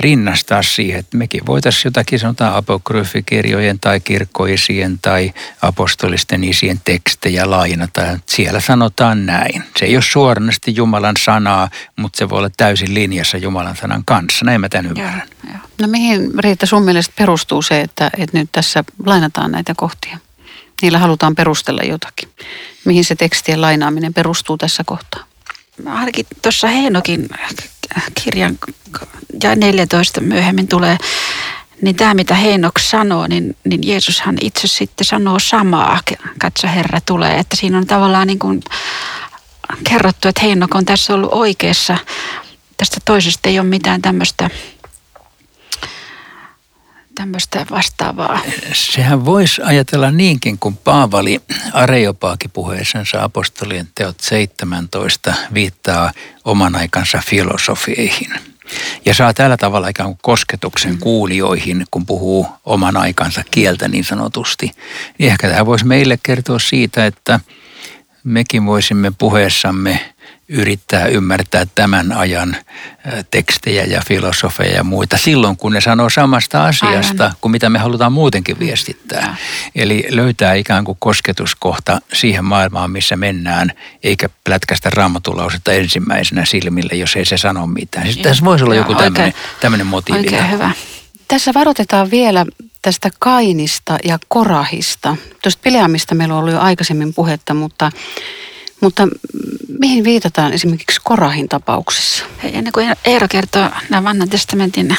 rinnastaa 0.00 0.62
siihen, 0.62 1.00
että 1.00 1.16
mekin 1.16 1.46
voitaisiin 1.46 1.82
jotakin 1.84 2.18
sanotaan 2.18 2.54
apokryfikirjojen 2.54 3.80
tai 3.80 4.00
kirkkoisien 4.00 4.98
tai 5.02 5.32
apostolisten 5.62 6.44
isien 6.44 6.80
tekstejä 6.84 7.50
lainata. 7.50 8.02
Siellä 8.26 8.60
sanotaan 8.60 9.26
näin. 9.26 9.62
Se 9.76 9.84
ei 9.84 9.96
ole 9.96 10.02
suoranaisesti 10.02 10.74
Jumalan 10.76 11.16
sanaa, 11.24 11.70
mutta 11.96 12.18
se 12.18 12.28
voi 12.28 12.38
olla 12.38 12.50
täysin 12.56 12.94
linjassa 12.94 13.36
Jumalan 13.36 13.76
sanan 13.76 14.02
kanssa. 14.04 14.44
Näin 14.44 14.60
mä 14.60 14.68
tämän 14.68 14.86
ymmärrän. 14.86 15.28
Joo, 15.44 15.52
joo. 15.52 15.62
No 15.80 15.88
mihin 15.88 16.30
Riitta 16.38 16.66
sun 16.66 16.82
mielestä 16.82 17.14
perustuu 17.18 17.62
se, 17.62 17.80
että, 17.80 18.10
että 18.18 18.38
nyt 18.38 18.48
tässä 18.52 18.84
lainataan 19.06 19.52
näitä 19.52 19.74
kohtia? 19.76 20.18
Niillä 20.82 20.98
halutaan 20.98 21.34
perustella 21.34 21.82
jotakin. 21.82 22.28
Mihin 22.84 23.04
se 23.04 23.14
tekstien 23.14 23.60
lainaaminen 23.60 24.14
perustuu 24.14 24.58
tässä 24.58 24.84
kohtaa? 24.86 25.29
Ainakin 25.86 26.26
tuossa 26.42 26.68
Heinokin 26.68 27.28
kirjan 28.24 28.58
ja 29.42 29.54
14 29.56 30.20
myöhemmin 30.20 30.68
tulee, 30.68 30.96
niin 31.82 31.96
tämä 31.96 32.14
mitä 32.14 32.34
Heinok 32.34 32.78
sanoo, 32.78 33.26
niin, 33.26 33.56
niin 33.64 33.80
Jeesushan 33.88 34.36
itse 34.40 34.68
sitten 34.68 35.04
sanoo 35.04 35.38
samaa, 35.38 36.00
katso 36.38 36.68
Herra 36.68 37.00
tulee, 37.00 37.38
että 37.38 37.56
siinä 37.56 37.78
on 37.78 37.86
tavallaan 37.86 38.26
niin 38.26 38.38
kuin 38.38 38.62
kerrottu, 39.88 40.28
että 40.28 40.40
Heinok 40.42 40.74
on 40.74 40.84
tässä 40.84 41.14
ollut 41.14 41.32
oikeassa, 41.32 41.96
tästä 42.76 42.96
toisesta 43.04 43.48
ei 43.48 43.58
ole 43.58 43.68
mitään 43.68 44.02
tämmöistä 44.02 44.50
tämmöistä 47.14 47.66
vastaavaa. 47.70 48.40
Sehän 48.72 49.24
voisi 49.24 49.62
ajatella 49.62 50.10
niinkin, 50.10 50.58
kun 50.58 50.76
Paavali 50.76 51.40
Areopaaki 51.72 52.48
puheessansa 52.48 53.22
apostolien 53.22 53.88
teot 53.94 54.20
17 54.20 55.34
viittaa 55.54 56.12
oman 56.44 56.76
aikansa 56.76 57.22
filosofieihin. 57.26 58.30
Ja 59.04 59.14
saa 59.14 59.34
tällä 59.34 59.56
tavalla 59.56 59.88
ikään 59.88 60.08
kuin 60.08 60.18
kosketuksen 60.22 60.92
mm. 60.92 60.98
kuulijoihin, 60.98 61.84
kun 61.90 62.06
puhuu 62.06 62.46
oman 62.64 62.96
aikansa 62.96 63.42
kieltä 63.50 63.88
niin 63.88 64.04
sanotusti. 64.04 64.70
Ehkä 65.18 65.48
tämä 65.48 65.66
voisi 65.66 65.86
meille 65.86 66.18
kertoa 66.22 66.58
siitä, 66.58 67.06
että 67.06 67.40
mekin 68.24 68.66
voisimme 68.66 69.12
puheessamme 69.18 70.14
yrittää 70.50 71.06
ymmärtää 71.06 71.66
tämän 71.74 72.12
ajan 72.12 72.56
tekstejä 73.30 73.84
ja 73.84 74.02
filosofeja 74.06 74.74
ja 74.74 74.84
muita 74.84 75.18
silloin, 75.18 75.56
kun 75.56 75.72
ne 75.72 75.80
sanoo 75.80 76.10
samasta 76.10 76.64
asiasta 76.64 77.24
Aivan. 77.24 77.36
kuin 77.40 77.52
mitä 77.52 77.70
me 77.70 77.78
halutaan 77.78 78.12
muutenkin 78.12 78.58
viestittää. 78.58 79.20
Ja. 79.20 79.34
Eli 79.82 80.06
löytää 80.08 80.54
ikään 80.54 80.84
kuin 80.84 80.96
kosketuskohta 81.00 82.00
siihen 82.12 82.44
maailmaan, 82.44 82.90
missä 82.90 83.16
mennään, 83.16 83.72
eikä 84.02 84.28
plätkästä 84.44 84.90
raamatulausetta 84.90 85.72
ensimmäisenä 85.72 86.44
silmille, 86.44 86.94
jos 86.94 87.16
ei 87.16 87.24
se 87.24 87.36
sano 87.36 87.66
mitään. 87.66 88.06
Siis 88.06 88.18
tässä 88.18 88.44
voisi 88.44 88.64
olla 88.64 88.74
joku 88.74 88.94
tämmöinen, 88.94 89.34
tämmöinen 89.60 89.86
motiivi. 89.86 90.18
Oikein 90.18 90.50
hyvä. 90.50 90.70
Tässä 91.28 91.54
varoitetaan 91.54 92.10
vielä 92.10 92.46
tästä 92.82 93.10
Kainista 93.18 93.98
ja 94.04 94.18
Korahista. 94.28 95.16
Tuosta 95.42 95.60
Pileamista 95.62 96.14
meillä 96.14 96.34
on 96.34 96.40
ollut 96.40 96.54
jo 96.54 96.60
aikaisemmin 96.60 97.14
puhetta, 97.14 97.54
mutta 97.54 97.92
mutta 98.80 99.08
mihin 99.78 100.04
viitataan 100.04 100.52
esimerkiksi 100.52 101.00
Korahin 101.04 101.48
tapauksessa? 101.48 102.24
Hei, 102.42 102.56
ennen 102.56 102.72
kuin 102.72 102.96
Eero 103.04 103.28
kertoo 103.30 103.70
nämä 103.90 104.04
vanhan 104.04 104.28
testamentin 104.28 104.96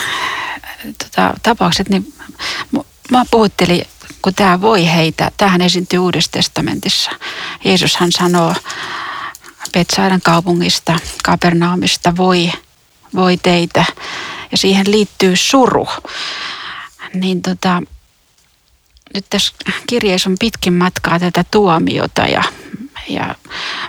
tota, 0.98 1.34
tapaukset, 1.44 1.90
niin 1.90 2.14
mä 3.12 3.26
puhuttelin, 3.32 3.86
kun 4.22 4.34
tämä 4.36 4.62
voi 4.62 4.86
heitä, 4.86 5.32
tähän 5.38 5.62
esiintyy 5.62 6.00
Uudessa 6.00 6.32
testamentissa. 6.32 7.12
Jeesushan 7.64 8.12
sanoo 8.12 8.56
Betsaidan 9.74 10.22
kaupungista, 10.22 11.00
Kapernaumista, 11.24 12.18
voi, 12.18 12.52
voi 13.16 13.38
teitä. 13.38 13.86
Ja 14.52 14.58
siihen 14.58 14.92
liittyy 14.92 15.36
suru. 15.36 15.88
Niin 17.14 17.42
tota, 17.42 17.84
nyt 19.14 19.26
tässä 19.30 19.54
kirjeessä 19.88 20.30
on 20.30 20.36
pitkin 20.40 20.74
matkaa 20.74 21.20
tätä 21.20 21.46
tuomiota 21.52 22.22
ja 22.22 22.44
ja 23.10 23.36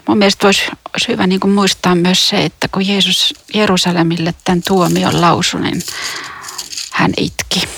mun 0.08 0.18
mielestä 0.18 0.46
olisi, 0.46 0.62
olisi 0.94 1.08
hyvä 1.08 1.26
niin 1.26 1.40
kuin 1.40 1.52
muistaa 1.52 1.94
myös 1.94 2.28
se, 2.28 2.44
että 2.44 2.68
kun 2.68 2.88
Jeesus 2.88 3.34
Jerusalemille 3.54 4.34
tämän 4.44 4.62
tuomion 4.66 5.20
lausui, 5.20 5.60
niin 5.60 5.82
hän 6.92 7.12
itki. 7.16 7.68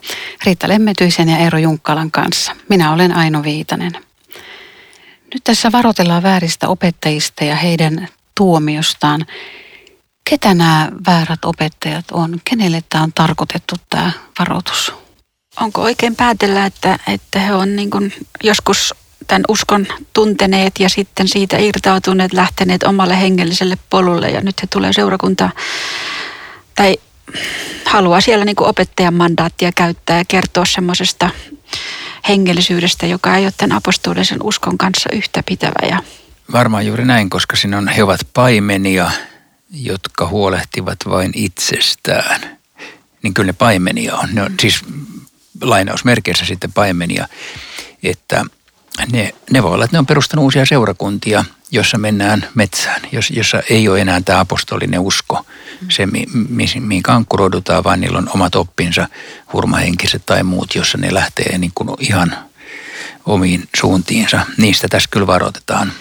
Riitta 0.45 0.67
Lemmetyisen 0.67 1.29
ja 1.29 1.37
Eero 1.37 1.57
Junkkalan 1.57 2.11
kanssa. 2.11 2.55
Minä 2.69 2.93
olen 2.93 3.15
Aino 3.15 3.43
Viitanen. 3.43 3.91
Nyt 5.33 5.43
tässä 5.43 5.71
varoitellaan 5.71 6.23
vääristä 6.23 6.67
opettajista 6.67 7.43
ja 7.43 7.55
heidän 7.55 8.07
tuomiostaan. 8.35 9.25
Ketä 10.29 10.53
nämä 10.53 10.91
väärät 11.07 11.45
opettajat 11.45 12.05
on? 12.11 12.41
Kenelle 12.49 12.83
tämä 12.89 13.03
on 13.03 13.13
tarkoitettu 13.15 13.75
tämä 13.89 14.11
varoitus? 14.39 14.93
Onko 15.59 15.81
oikein 15.81 16.15
päätellä, 16.15 16.65
että, 16.65 16.99
että 17.07 17.39
he 17.39 17.53
on 17.53 17.75
niin 17.75 18.13
joskus 18.43 18.93
tämän 19.27 19.43
uskon 19.47 19.87
tunteneet 20.13 20.73
ja 20.79 20.89
sitten 20.89 21.27
siitä 21.27 21.57
irtautuneet, 21.57 22.33
lähteneet 22.33 22.83
omalle 22.83 23.21
hengelliselle 23.21 23.77
polulle 23.89 24.29
ja 24.29 24.41
nyt 24.41 24.61
he 24.61 24.67
tulee 24.67 24.93
seurakunta 24.93 25.49
tai 26.75 26.97
haluaa 27.85 28.21
siellä 28.21 28.45
niin 28.45 28.55
opettajan 28.59 29.13
mandaattia 29.13 29.71
käyttää 29.75 30.17
ja 30.17 30.25
kertoa 30.27 30.65
semmoisesta 30.65 31.29
hengellisyydestä, 32.27 33.05
joka 33.05 33.35
ei 33.35 33.45
ole 33.45 33.53
tämän 33.57 33.77
apostolisen 33.77 34.43
uskon 34.43 34.77
kanssa 34.77 35.09
yhtä 35.13 35.43
pitävä. 35.45 35.87
Ja... 35.89 36.03
Varmaan 36.51 36.87
juuri 36.87 37.05
näin, 37.05 37.29
koska 37.29 37.55
siinä 37.55 37.77
on, 37.77 37.87
he 37.87 38.03
ovat 38.03 38.21
paimenia, 38.33 39.11
jotka 39.71 40.27
huolehtivat 40.27 40.97
vain 41.09 41.31
itsestään. 41.35 42.57
Niin 43.23 43.33
kyllä 43.33 43.47
ne 43.47 43.53
paimenia 43.53 44.15
on. 44.15 44.29
Ne 44.33 44.41
on 44.41 44.53
siis 44.61 44.81
lainausmerkeissä 45.61 46.45
sitten 46.45 46.73
paimenia, 46.73 47.27
että 48.03 48.45
ne, 49.11 49.33
ne 49.51 49.63
voi 49.63 49.73
olla, 49.73 49.85
että 49.85 49.95
ne 49.95 49.99
on 49.99 50.05
perustanut 50.05 50.43
uusia 50.43 50.65
seurakuntia, 50.65 51.45
jossa 51.71 51.97
mennään 51.97 52.47
metsään, 52.55 53.01
jossa 53.29 53.61
ei 53.69 53.89
ole 53.89 54.01
enää 54.01 54.21
tämä 54.21 54.39
apostolinen 54.39 54.99
usko, 54.99 55.45
se 55.89 56.07
mihin 56.79 57.03
kankkuroidutaan, 57.03 57.83
vaan 57.83 58.01
niillä 58.01 58.17
on 58.17 58.29
omat 58.33 58.55
oppinsa, 58.55 59.07
hurmahenkiset 59.53 60.25
tai 60.25 60.43
muut, 60.43 60.75
jossa 60.75 60.97
ne 60.97 61.13
lähtee 61.13 61.57
niin 61.57 61.71
kuin 61.75 61.89
ihan 61.99 62.37
omiin 63.25 63.69
suuntiinsa. 63.75 64.45
Niistä 64.57 64.87
tässä 64.87 65.09
kyllä 65.11 65.27
varoitetaan. 65.27 65.91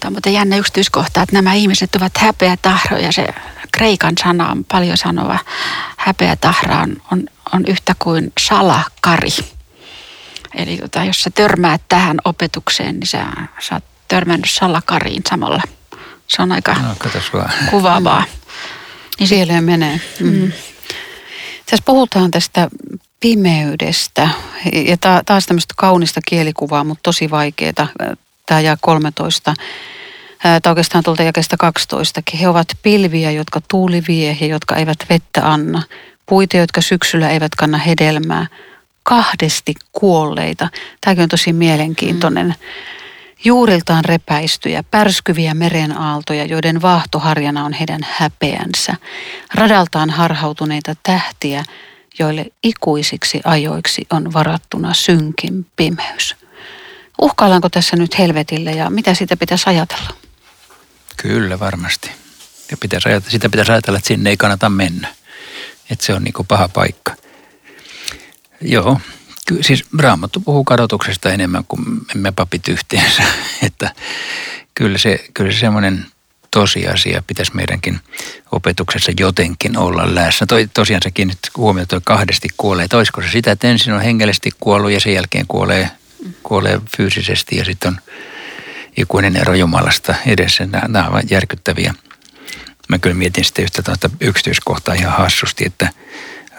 Tämä 0.00 0.08
on 0.08 0.12
muuten 0.12 0.32
jännä 0.32 0.56
yksityiskohta, 0.56 1.22
että 1.22 1.36
nämä 1.36 1.54
ihmiset 1.54 1.94
ovat 1.94 2.16
häpeätahroja. 2.16 3.12
Se 3.12 3.28
kreikan 3.72 4.14
sana 4.24 4.50
on 4.50 4.64
paljon 4.64 4.96
sanova. 4.96 5.38
Häpeätahra 5.96 6.80
on, 6.80 6.96
on, 7.12 7.24
on 7.52 7.64
yhtä 7.66 7.94
kuin 7.98 8.32
salakari. 8.40 9.30
Eli 10.54 10.76
tota, 10.76 11.04
jos 11.04 11.22
sä 11.22 11.30
törmäät 11.30 11.82
tähän 11.88 12.16
opetukseen, 12.24 13.00
niin 13.00 13.06
sä, 13.06 13.26
oot 13.72 13.93
törmännyt 14.08 14.50
salakariin 14.50 15.22
samalla. 15.28 15.62
Se 16.28 16.42
on 16.42 16.52
aika 16.52 16.74
no, 16.74 16.94
kuvaavaa. 17.70 18.24
Niin 19.18 19.28
siellä 19.28 19.60
menee. 19.60 20.00
Mm. 20.20 20.26
Mm. 20.26 20.52
Tässä 21.70 21.82
puhutaan 21.86 22.30
tästä 22.30 22.68
pimeydestä 23.20 24.28
ja 24.86 24.96
taas 25.26 25.46
tämmöistä 25.46 25.74
kaunista 25.76 26.20
kielikuvaa, 26.28 26.84
mutta 26.84 27.02
tosi 27.02 27.30
vaikeaa. 27.30 27.88
Tämä 28.46 28.60
jää 28.60 28.76
13 28.80 29.54
tai 30.62 30.70
oikeastaan 30.70 31.04
tuolta 31.04 31.22
jakesta 31.22 31.56
12. 31.56 32.22
He 32.40 32.48
ovat 32.48 32.68
pilviä, 32.82 33.30
jotka 33.30 33.60
tuuli 33.68 34.02
vie 34.08 34.36
ja 34.40 34.46
jotka 34.46 34.76
eivät 34.76 34.98
vettä 35.10 35.52
anna. 35.52 35.82
Puita, 36.26 36.56
jotka 36.56 36.80
syksyllä 36.80 37.30
eivät 37.30 37.54
kanna 37.54 37.78
hedelmää. 37.78 38.46
Kahdesti 39.02 39.74
kuolleita. 39.92 40.68
Tämäkin 41.00 41.22
on 41.22 41.28
tosi 41.28 41.52
mielenkiintoinen. 41.52 42.46
Mm. 42.46 42.54
Juuriltaan 43.44 44.04
repäistyjä, 44.04 44.82
pärskyviä 44.82 45.54
merenaaltoja, 45.54 46.44
joiden 46.44 46.82
vaahtoharjana 46.82 47.64
on 47.64 47.72
heidän 47.72 48.00
häpeänsä. 48.10 48.94
Radaltaan 49.54 50.10
harhautuneita 50.10 50.96
tähtiä, 51.02 51.64
joille 52.18 52.46
ikuisiksi 52.62 53.40
ajoiksi 53.44 54.06
on 54.10 54.32
varattuna 54.32 54.94
synkin 54.94 55.66
pimeys. 55.76 56.36
Uhkaillaanko 57.22 57.68
tässä 57.68 57.96
nyt 57.96 58.18
helvetille 58.18 58.70
ja 58.70 58.90
mitä 58.90 59.14
siitä 59.14 59.36
pitäisi 59.36 59.64
ajatella? 59.66 60.14
Kyllä 61.16 61.60
varmasti. 61.60 62.10
Ja 62.70 62.76
pitäisi 62.76 63.08
ajatella, 63.08 63.30
sitä 63.30 63.48
pitäisi 63.48 63.72
ajatella, 63.72 63.98
että 63.98 64.08
sinne 64.08 64.30
ei 64.30 64.36
kannata 64.36 64.68
mennä. 64.68 65.08
Että 65.90 66.06
se 66.06 66.14
on 66.14 66.24
niin 66.24 66.34
paha 66.48 66.68
paikka. 66.68 67.14
Joo, 68.60 69.00
Ky- 69.46 69.62
siis 69.62 69.84
Raamattu 69.98 70.40
puhuu 70.40 70.64
kadotuksesta 70.64 71.32
enemmän 71.32 71.64
kuin 71.68 71.82
me 72.14 72.32
papit 72.32 72.68
yhteensä. 72.68 73.22
Että 73.66 73.90
kyllä 74.74 74.98
se, 74.98 75.24
kyllä 75.34 75.52
se 75.52 75.58
semmoinen 75.58 76.06
tosiasia 76.50 77.22
pitäisi 77.26 77.54
meidänkin 77.54 78.00
opetuksessa 78.52 79.12
jotenkin 79.20 79.76
olla 79.76 80.14
läsnä. 80.14 80.46
Toi, 80.46 80.68
tosiaan 80.74 81.02
se 81.02 81.24
nyt 81.24 81.38
huomioon, 81.56 81.88
toi 81.88 82.00
kahdesti 82.04 82.48
kuolee. 82.56 82.88
Toisko 82.88 83.22
se 83.22 83.28
sitä, 83.28 83.52
että 83.52 83.68
ensin 83.68 83.92
on 83.92 84.00
hengellisesti 84.00 84.50
kuollut 84.60 84.90
ja 84.90 85.00
sen 85.00 85.14
jälkeen 85.14 85.46
kuolee, 85.48 85.90
kuolee 86.42 86.80
fyysisesti 86.96 87.56
ja 87.56 87.64
sitten 87.64 87.88
on 87.88 87.98
ikuinen 88.96 89.36
ero 89.36 89.54
Jumalasta 89.54 90.14
edessä. 90.26 90.66
Nämä, 90.66 90.88
nämä 90.88 91.08
ovat 91.08 91.30
järkyttäviä. 91.30 91.94
Mä 92.88 92.98
kyllä 92.98 93.16
mietin 93.16 93.44
sitten 93.44 93.64
yhtä 93.64 94.10
yksityiskohtaa 94.20 94.94
ihan 94.94 95.12
hassusti, 95.12 95.66
että 95.66 95.90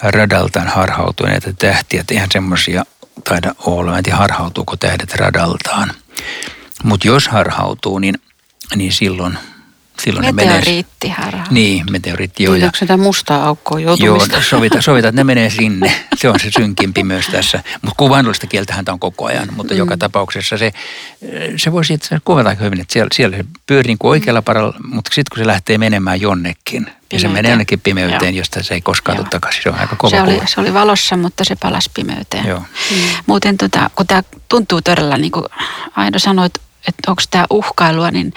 radaltaan 0.01 0.67
harhautuneita 0.67 1.53
tähtiä, 1.53 2.01
että 2.01 2.13
eihän 2.13 2.29
semmoisia 2.31 2.85
taida 3.23 3.55
olla. 3.59 3.97
En 3.97 4.03
tiedä, 4.03 4.17
harhautuuko 4.17 4.77
tähdet 4.77 5.15
radaltaan. 5.15 5.91
Mutta 6.83 7.07
jos 7.07 7.27
harhautuu, 7.27 7.99
niin, 7.99 8.15
niin 8.75 8.91
silloin– 8.91 9.37
silloin 10.01 10.25
ne 10.25 10.31
menee... 10.31 10.61
Niin, 11.49 11.85
meteoriitti. 11.91 12.43
Joo, 12.43 12.55
ja... 12.55 12.71
sitä 12.75 12.97
mustaa 12.97 13.45
aukkoa 13.45 13.79
joutumista? 13.79 14.33
Joo, 14.33 14.43
sovita, 14.43 14.81
sovita, 14.87 15.07
että 15.07 15.19
ne 15.19 15.23
menee 15.23 15.49
sinne. 15.49 16.05
Se 16.15 16.29
on 16.29 16.39
se 16.39 16.51
synkimpi 16.51 17.03
myös 17.03 17.27
tässä. 17.27 17.63
Mutta 17.81 17.95
kuvainnollista 17.97 18.47
kieltähän 18.47 18.85
tämä 18.85 18.93
on 18.93 18.99
koko 18.99 19.25
ajan, 19.25 19.49
mutta 19.55 19.73
mm. 19.73 19.77
joka 19.77 19.97
tapauksessa 19.97 20.57
se, 20.57 20.73
se 21.57 21.71
voisi 21.71 21.93
itse 21.93 22.17
kuvata 22.25 22.53
hyvin, 22.53 22.81
että 22.81 22.93
siellä, 22.93 23.09
siellä 23.13 23.37
se 23.37 23.45
pyörii 23.65 23.87
niin 23.87 23.97
kuin 23.97 24.09
oikealla 24.09 24.41
paralla, 24.41 24.73
mutta 24.87 25.09
sitten 25.13 25.35
kun 25.35 25.43
se 25.43 25.47
lähtee 25.47 25.77
menemään 25.77 26.21
jonnekin, 26.21 26.85
pimeyteen. 26.85 27.07
ja 27.13 27.19
se 27.19 27.27
menee 27.27 27.51
jonnekin 27.51 27.79
pimeyteen, 27.79 28.35
Joo. 28.35 28.41
josta 28.41 28.63
se 28.63 28.73
ei 28.73 28.81
koskaan 28.81 29.17
tule 29.17 29.27
takaisin. 29.29 29.63
Se 29.63 29.69
on 29.69 29.79
aika 29.79 29.95
kova 29.95 30.09
se 30.09 30.21
oli, 30.21 30.41
se 30.45 30.61
oli 30.61 30.73
valossa, 30.73 31.17
mutta 31.17 31.43
se 31.43 31.55
palasi 31.55 31.91
pimeyteen. 31.93 32.45
Joo. 32.47 32.59
Mm. 32.59 32.97
Muuten 33.25 33.57
tota, 33.57 33.89
kun 33.95 34.07
tämä 34.07 34.23
tuntuu 34.49 34.81
todella, 34.81 35.17
niin 35.17 35.31
kuin 35.31 35.45
Aino 35.95 36.19
sanoit, 36.19 36.53
että 36.87 37.11
onko 37.11 37.23
tämä 37.31 37.45
uhkailua, 37.49 38.11
niin 38.11 38.33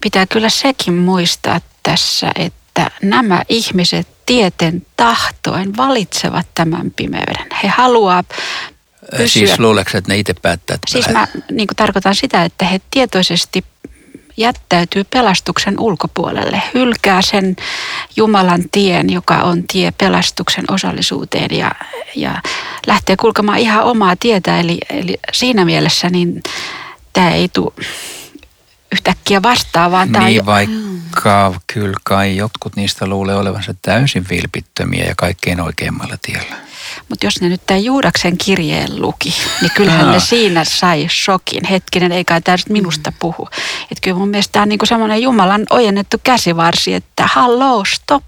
pitää 0.00 0.26
kyllä 0.26 0.48
sekin 0.48 0.94
muistaa 0.94 1.60
tässä, 1.82 2.30
että 2.34 2.90
nämä 3.02 3.42
ihmiset 3.48 4.08
tieten 4.26 4.86
tahtoen 4.96 5.76
valitsevat 5.76 6.46
tämän 6.54 6.90
pimeyden. 6.96 7.46
He 7.62 7.68
haluaa 7.68 8.24
pysyä. 9.10 9.46
Siis 9.46 9.58
luuleeko 9.58 9.90
että 9.94 10.12
ne 10.12 10.18
itse 10.18 10.34
päättää? 10.34 10.74
Että 10.74 10.90
siis 10.90 11.08
mä 11.08 11.26
niin 11.50 11.68
tarkoitan 11.76 12.14
sitä, 12.14 12.44
että 12.44 12.64
he 12.64 12.80
tietoisesti 12.90 13.64
jättäytyy 14.36 15.04
pelastuksen 15.04 15.80
ulkopuolelle, 15.80 16.62
hylkää 16.74 17.22
sen 17.22 17.56
Jumalan 18.16 18.64
tien, 18.72 19.10
joka 19.10 19.36
on 19.36 19.64
tie 19.72 19.92
pelastuksen 19.98 20.64
osallisuuteen 20.68 21.58
ja, 21.58 21.72
ja 22.16 22.42
lähtee 22.86 23.16
kulkemaan 23.16 23.58
ihan 23.58 23.84
omaa 23.84 24.16
tietä. 24.16 24.60
Eli, 24.60 24.78
eli 24.90 25.18
siinä 25.32 25.64
mielessä 25.64 26.10
niin 26.10 26.42
tämä 27.12 27.30
ei 27.30 27.48
tule 27.48 27.72
yhtäkkiä 28.92 29.42
vastaavaan. 29.42 30.12
Tai... 30.12 30.24
Niin 30.24 30.46
vaikka 30.46 31.50
mm. 31.52 31.60
kyllä 31.66 31.96
kai 32.04 32.36
jotkut 32.36 32.76
niistä 32.76 33.06
luulee 33.06 33.36
olevansa 33.36 33.74
täysin 33.82 34.26
vilpittömiä 34.30 35.04
ja 35.04 35.14
kaikkein 35.16 35.60
oikeimmalla 35.60 36.16
tiellä. 36.22 36.56
Mutta 37.08 37.26
jos 37.26 37.40
ne 37.40 37.48
nyt 37.48 37.60
tämän 37.66 37.84
Juudaksen 37.84 38.38
kirjeen 38.38 39.00
luki, 39.00 39.34
niin 39.60 39.70
kyllähän 39.76 40.12
ne 40.12 40.20
siinä 40.20 40.64
sai 40.64 41.06
shokin. 41.24 41.64
Hetkinen, 41.64 42.12
ei 42.12 42.24
kai 42.24 42.42
tämä 42.42 42.56
minusta 42.68 43.10
mm. 43.10 43.16
puhu. 43.20 43.48
Että 43.82 44.00
kyllä 44.02 44.18
mun 44.18 44.28
mielestä 44.28 44.52
tämä 44.52 44.62
on 44.62 44.68
niinku 44.68 44.86
semmoinen 44.86 45.22
Jumalan 45.22 45.66
ojennettu 45.70 46.16
käsivarsi, 46.24 46.94
että 46.94 47.26
hallo, 47.26 47.84
stop. 47.84 48.24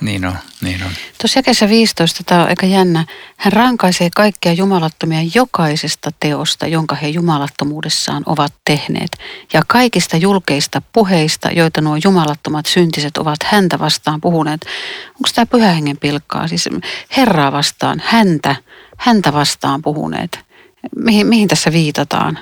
Niin 0.00 0.24
on, 0.24 0.34
niin 0.60 0.82
on. 0.82 0.90
Tuossa 1.20 1.38
jakeessa 1.38 1.68
15, 1.68 2.24
tämä 2.24 2.42
on 2.42 2.48
aika 2.48 2.66
jännä, 2.66 3.04
hän 3.36 3.52
rankaisee 3.52 4.08
kaikkia 4.16 4.52
jumalattomia 4.52 5.18
jokaisesta 5.34 6.10
teosta, 6.20 6.66
jonka 6.66 6.94
he 6.94 7.08
jumalattomuudessaan 7.08 8.22
ovat 8.26 8.52
tehneet, 8.64 9.10
ja 9.52 9.62
kaikista 9.66 10.16
julkeista 10.16 10.82
puheista, 10.92 11.50
joita 11.50 11.80
nuo 11.80 11.96
jumalattomat 12.04 12.66
syntiset 12.66 13.16
ovat 13.16 13.42
häntä 13.44 13.78
vastaan 13.78 14.20
puhuneet. 14.20 14.66
Onko 15.08 15.28
tämä 15.34 15.46
pyhä 15.46 15.72
hengen 15.72 15.98
pilkkaa, 15.98 16.48
siis 16.48 16.68
Herraa 17.16 17.52
vastaan, 17.52 18.02
häntä, 18.04 18.56
häntä 18.98 19.32
vastaan 19.32 19.82
puhuneet? 19.82 20.38
Mihin, 20.96 21.26
mihin 21.26 21.48
tässä 21.48 21.72
viitataan? 21.72 22.38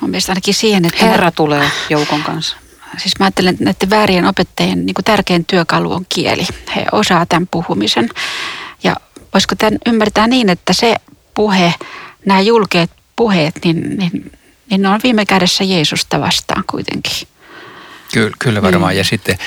Mun 0.00 0.10
mielestä 0.10 0.32
ainakin 0.32 0.54
siihen, 0.54 0.84
että... 0.84 1.06
Herra 1.06 1.30
tulee 1.30 1.70
joukon 1.90 2.22
kanssa. 2.22 2.61
Siis 2.98 3.18
mä 3.18 3.24
ajattelen, 3.24 3.52
että 3.52 3.64
näiden 3.64 3.90
väärien 3.90 4.24
opettajien 4.24 4.86
niin 4.86 4.94
kuin 4.94 5.04
tärkein 5.04 5.44
työkalu 5.44 5.92
on 5.92 6.06
kieli. 6.08 6.46
He 6.76 6.86
osaa 6.92 7.26
tämän 7.26 7.48
puhumisen. 7.50 8.08
Ja 8.82 8.96
voisiko 9.34 9.54
tämän 9.54 9.78
ymmärtää 9.86 10.26
niin, 10.26 10.48
että 10.48 10.72
se 10.72 10.96
puhe, 11.34 11.74
nämä 12.26 12.40
julkeat 12.40 12.90
puheet, 13.16 13.54
niin, 13.64 13.96
niin, 13.98 14.32
niin 14.70 14.82
ne 14.82 14.88
on 14.88 15.00
viime 15.02 15.26
kädessä 15.26 15.64
Jeesusta 15.64 16.20
vastaan 16.20 16.64
kuitenkin. 16.70 17.28
Kyllä, 18.14 18.36
kyllä 18.38 18.62
varmaan. 18.62 18.94
Mm. 18.94 18.98
Ja 18.98 19.04
sitten 19.04 19.38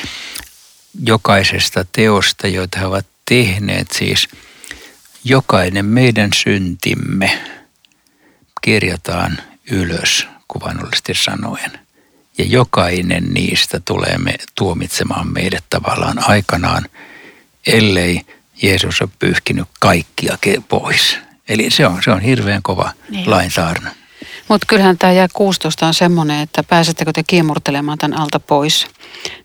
jokaisesta 1.03 1.85
teosta, 1.91 2.47
joita 2.47 2.79
he 2.79 2.85
ovat 2.85 3.05
tehneet, 3.29 3.87
siis 3.91 4.27
jokainen 5.23 5.85
meidän 5.85 6.29
syntimme 6.35 7.41
kirjataan 8.61 9.37
ylös 9.71 10.27
kuvannollisesti 10.47 11.13
sanoen. 11.13 11.84
Ja 12.37 12.45
jokainen 12.45 13.23
niistä 13.33 13.81
tulee 13.85 14.17
me 14.17 14.33
tuomitsemaan 14.55 15.27
meidät 15.33 15.63
tavallaan 15.69 16.29
aikanaan, 16.29 16.85
ellei 17.67 18.21
Jeesus 18.61 19.01
ole 19.01 19.09
pyyhkinyt 19.19 19.67
kaikkia 19.79 20.37
pois. 20.69 21.17
Eli 21.49 21.69
se 21.69 21.87
on, 21.87 22.03
se 22.03 22.11
on 22.11 22.21
hirveän 22.21 22.63
kova 22.63 22.91
niin. 23.09 23.29
lainsaarna. 23.29 23.91
Mutta 24.47 24.65
kyllähän 24.67 24.97
tämä 24.97 25.13
jää 25.13 25.27
16 25.33 25.87
on 25.87 25.93
semmoinen, 25.93 26.39
että 26.41 26.63
pääsettekö 26.63 27.11
te 27.13 27.23
kiemurtelemaan 27.23 27.97
tämän 27.97 28.19
alta 28.19 28.39
pois. 28.39 28.87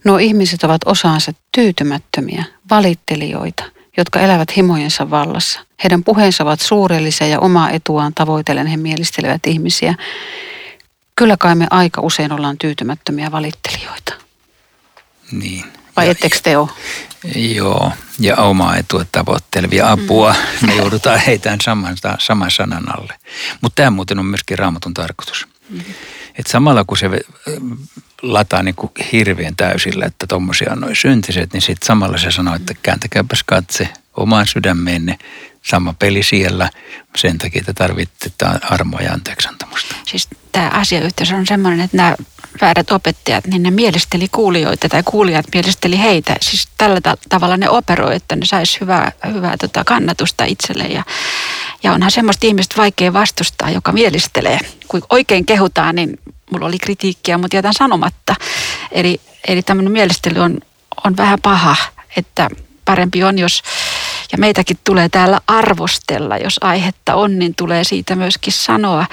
Nuo 0.04 0.18
ihmiset 0.18 0.64
ovat 0.64 0.80
osaansa 0.86 1.32
tyytymättömiä, 1.52 2.44
valittelijoita, 2.70 3.64
jotka 3.96 4.20
elävät 4.20 4.56
himojensa 4.56 5.10
vallassa. 5.10 5.60
Heidän 5.82 6.04
puheensa 6.04 6.44
ovat 6.44 6.60
suurellisia 6.60 7.26
ja 7.26 7.40
omaa 7.40 7.70
etuaan 7.70 8.14
tavoitellen 8.14 8.66
he 8.66 8.76
mielistelevät 8.76 9.46
ihmisiä. 9.46 9.94
Kyllä 11.20 11.36
kai 11.36 11.54
me 11.54 11.66
aika 11.70 12.00
usein 12.00 12.32
ollaan 12.32 12.58
tyytymättömiä 12.58 13.30
valittelijoita. 13.32 14.14
Niin. 15.32 15.64
Vai 15.96 16.06
ja, 16.06 16.10
ettekö 16.10 16.36
te 16.42 16.56
ole? 16.56 16.70
Joo, 17.34 17.92
ja 18.20 18.36
omaa 18.36 18.76
etua 18.76 19.04
tavoittelevia 19.12 19.90
apua. 19.90 20.34
Mm. 20.60 20.66
Me 20.66 20.74
joudutaan 20.74 21.18
heitään 21.18 21.58
saman, 21.60 21.96
saman 22.18 22.50
sanan 22.50 22.98
alle. 22.98 23.14
Mutta 23.60 23.76
tämä 23.76 23.90
muuten 23.90 24.18
on 24.18 24.26
myöskin 24.26 24.58
raamatun 24.58 24.94
tarkoitus. 24.94 25.48
Mm. 25.68 25.80
Et 26.38 26.46
samalla 26.46 26.84
kun 26.84 26.98
se 26.98 27.10
lataa 28.22 28.62
niin 28.62 28.74
kuin 28.74 28.92
hirveän 29.12 29.56
täysillä, 29.56 30.04
että 30.06 30.26
tuommoisia 30.26 30.72
on 30.72 30.80
noin 30.80 30.96
syntiset, 30.96 31.52
niin 31.52 31.62
sitten 31.62 31.86
samalla 31.86 32.18
se 32.18 32.30
sanoo, 32.30 32.54
että 32.54 32.74
kääntäkääpäs 32.82 33.42
katse 33.46 33.88
omaan 34.16 34.46
sydämeenne 34.46 35.18
sama 35.62 35.94
peli 35.98 36.22
siellä. 36.22 36.70
Sen 37.16 37.38
takia, 37.38 37.60
että 37.60 37.72
tarvitte 37.74 38.30
armoa 38.62 39.00
ja 39.00 39.12
anteeksantamusta. 39.12 39.94
Siis 40.06 40.28
tämä 40.52 40.68
asiayhteys 40.68 41.32
on 41.32 41.46
sellainen, 41.46 41.80
että 41.80 41.96
nämä 41.96 42.16
väärät 42.60 42.90
opettajat, 42.90 43.46
niin 43.46 43.62
ne 43.62 43.70
mielisteli 43.70 44.28
kuulijoita 44.28 44.88
tai 44.88 45.02
kuulijat 45.04 45.46
mielisteli 45.54 45.98
heitä. 45.98 46.36
Siis 46.40 46.68
tällä 46.78 47.00
ta- 47.00 47.16
tavalla 47.28 47.56
ne 47.56 47.68
operoi, 47.68 48.16
että 48.16 48.36
ne 48.36 48.46
saisi 48.46 48.80
hyvää, 48.80 49.12
hyvää 49.32 49.56
tota 49.56 49.84
kannatusta 49.84 50.44
itselleen. 50.44 50.92
Ja, 50.92 51.02
ja 51.82 51.92
onhan 51.92 52.10
semmoista 52.10 52.46
ihmistä 52.46 52.76
vaikea 52.76 53.12
vastustaa, 53.12 53.70
joka 53.70 53.92
mielistelee. 53.92 54.58
Kun 54.88 55.02
oikein 55.10 55.46
kehutaan, 55.46 55.94
niin 55.94 56.18
mulla 56.52 56.66
oli 56.66 56.78
kritiikkiä, 56.78 57.38
mutta 57.38 57.56
jätän 57.56 57.74
sanomatta. 57.74 58.34
Eli, 58.92 59.20
eli 59.48 59.62
tämmöinen 59.62 59.92
mielistely 59.92 60.40
on, 60.40 60.58
on 61.04 61.16
vähän 61.16 61.38
paha, 61.42 61.76
että 62.16 62.50
parempi 62.84 63.24
on, 63.24 63.38
jos 63.38 63.62
ja 64.32 64.38
meitäkin 64.38 64.78
tulee 64.84 65.08
täällä 65.08 65.40
arvostella, 65.46 66.36
jos 66.36 66.58
aihetta 66.60 67.14
on, 67.14 67.38
niin 67.38 67.54
tulee 67.54 67.84
siitä 67.84 68.16
myöskin 68.16 68.52
sanoa. 68.52 69.06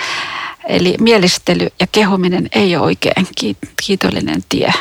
Eli 0.67 0.95
mielistely 0.99 1.67
ja 1.79 1.87
kehuminen 1.91 2.49
ei 2.51 2.75
ole 2.75 2.85
oikein 2.85 3.27
kiitollinen 3.85 4.43
tie. 4.49 4.73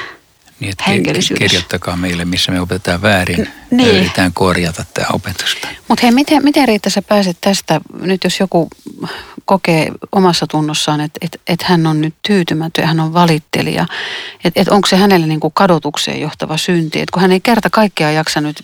Niin, 0.61 0.71
että 0.71 0.85
kirjoittakaa 1.39 1.97
meille, 1.97 2.25
missä 2.25 2.53
me 2.53 2.61
opetetaan 2.61 3.03
väärin. 3.03 3.49
Niin. 3.71 3.89
Yritetään 3.89 4.33
korjata 4.33 4.85
tämä 4.95 5.07
opetusta. 5.13 5.69
Mutta 5.89 6.03
hei, 6.03 6.11
miten, 6.11 6.45
miten 6.45 6.69
Riitta 6.69 6.91
sä 6.91 7.03
pääset 7.03 7.37
tästä, 7.41 7.81
nyt 8.01 8.25
jos 8.25 8.41
joku 8.41 8.69
kokee 9.45 9.91
omassa 10.13 10.47
tunnossaan, 10.47 11.01
että 11.01 11.19
et, 11.23 11.41
et 11.47 11.63
hän 11.63 11.87
on 11.87 12.01
nyt 12.01 12.15
tyytymätön 12.27 12.83
ja 12.83 12.87
hän 12.87 13.01
on 13.01 13.13
valittelija, 13.13 13.87
että 14.45 14.61
et 14.61 14.69
onko 14.69 14.89
se 14.89 14.97
hänelle 14.97 15.27
niinku 15.27 15.51
kadotukseen 15.51 16.21
johtava 16.21 16.57
synti, 16.57 17.01
että 17.01 17.13
kun 17.13 17.23
hän 17.23 17.33
ei 17.33 17.41
kerta 17.41 17.71
kaikkea 17.71 18.11
jaksa 18.11 18.41
nyt 18.41 18.57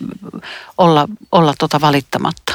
olla, 0.77 1.07
olla 1.31 1.53
tota 1.59 1.81
valittamatta. 1.81 2.53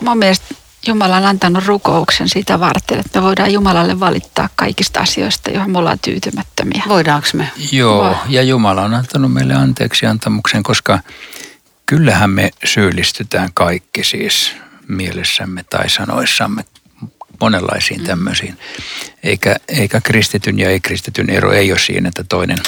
Mun 0.00 0.18
mielestä 0.18 0.54
Jumala 0.86 1.16
on 1.16 1.24
antanut 1.24 1.66
rukouksen 1.66 2.28
sitä 2.28 2.60
varten, 2.60 3.00
että 3.00 3.20
me 3.20 3.24
voidaan 3.26 3.52
Jumalalle 3.52 4.00
valittaa 4.00 4.48
kaikista 4.56 5.00
asioista, 5.00 5.50
joihin 5.50 5.70
me 5.70 5.78
ollaan 5.78 5.98
tyytymättömiä. 5.98 6.82
Voidaanko 6.88 7.28
me? 7.34 7.50
Joo, 7.72 8.16
ja 8.28 8.42
Jumala 8.42 8.82
on 8.82 8.94
antanut 8.94 9.32
meille 9.32 9.54
anteeksi 9.54 10.06
antamuksen, 10.06 10.62
koska 10.62 10.98
kyllähän 11.86 12.30
me 12.30 12.50
syyllistytään 12.64 13.48
kaikki 13.54 14.04
siis 14.04 14.52
mielessämme 14.88 15.64
tai 15.70 15.90
sanoissamme 15.90 16.64
monenlaisiin 17.40 18.00
mm. 18.00 18.06
tämmöisiin. 18.06 18.58
Eikä, 19.22 19.56
eikä 19.68 20.00
kristityn 20.00 20.58
ja 20.58 20.70
ei-kristityn 20.70 21.30
ero 21.30 21.52
ei 21.52 21.72
ole 21.72 21.78
siinä, 21.78 22.08
että 22.08 22.24
toinen 22.24 22.58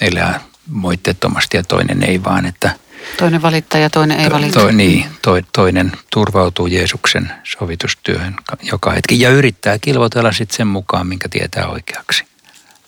elää 0.00 0.40
moitteettomasti 0.70 1.56
ja 1.56 1.62
toinen 1.62 2.02
ei, 2.02 2.24
vaan 2.24 2.46
että– 2.46 2.74
Toinen 3.18 3.42
valittaa 3.42 3.80
ja 3.80 3.90
toinen 3.90 4.20
ei 4.20 4.30
valita. 4.30 4.60
To, 4.60 4.70
niin, 4.70 5.06
to, 5.22 5.32
toinen 5.52 5.92
turvautuu 6.10 6.66
Jeesuksen 6.66 7.32
sovitustyöhön 7.44 8.36
joka 8.62 8.90
hetki 8.90 9.20
ja 9.20 9.30
yrittää 9.30 9.78
kilvotella 9.78 10.32
sitten 10.32 10.56
sen 10.56 10.66
mukaan, 10.66 11.06
minkä 11.06 11.28
tietää 11.28 11.66
oikeaksi. 11.68 12.24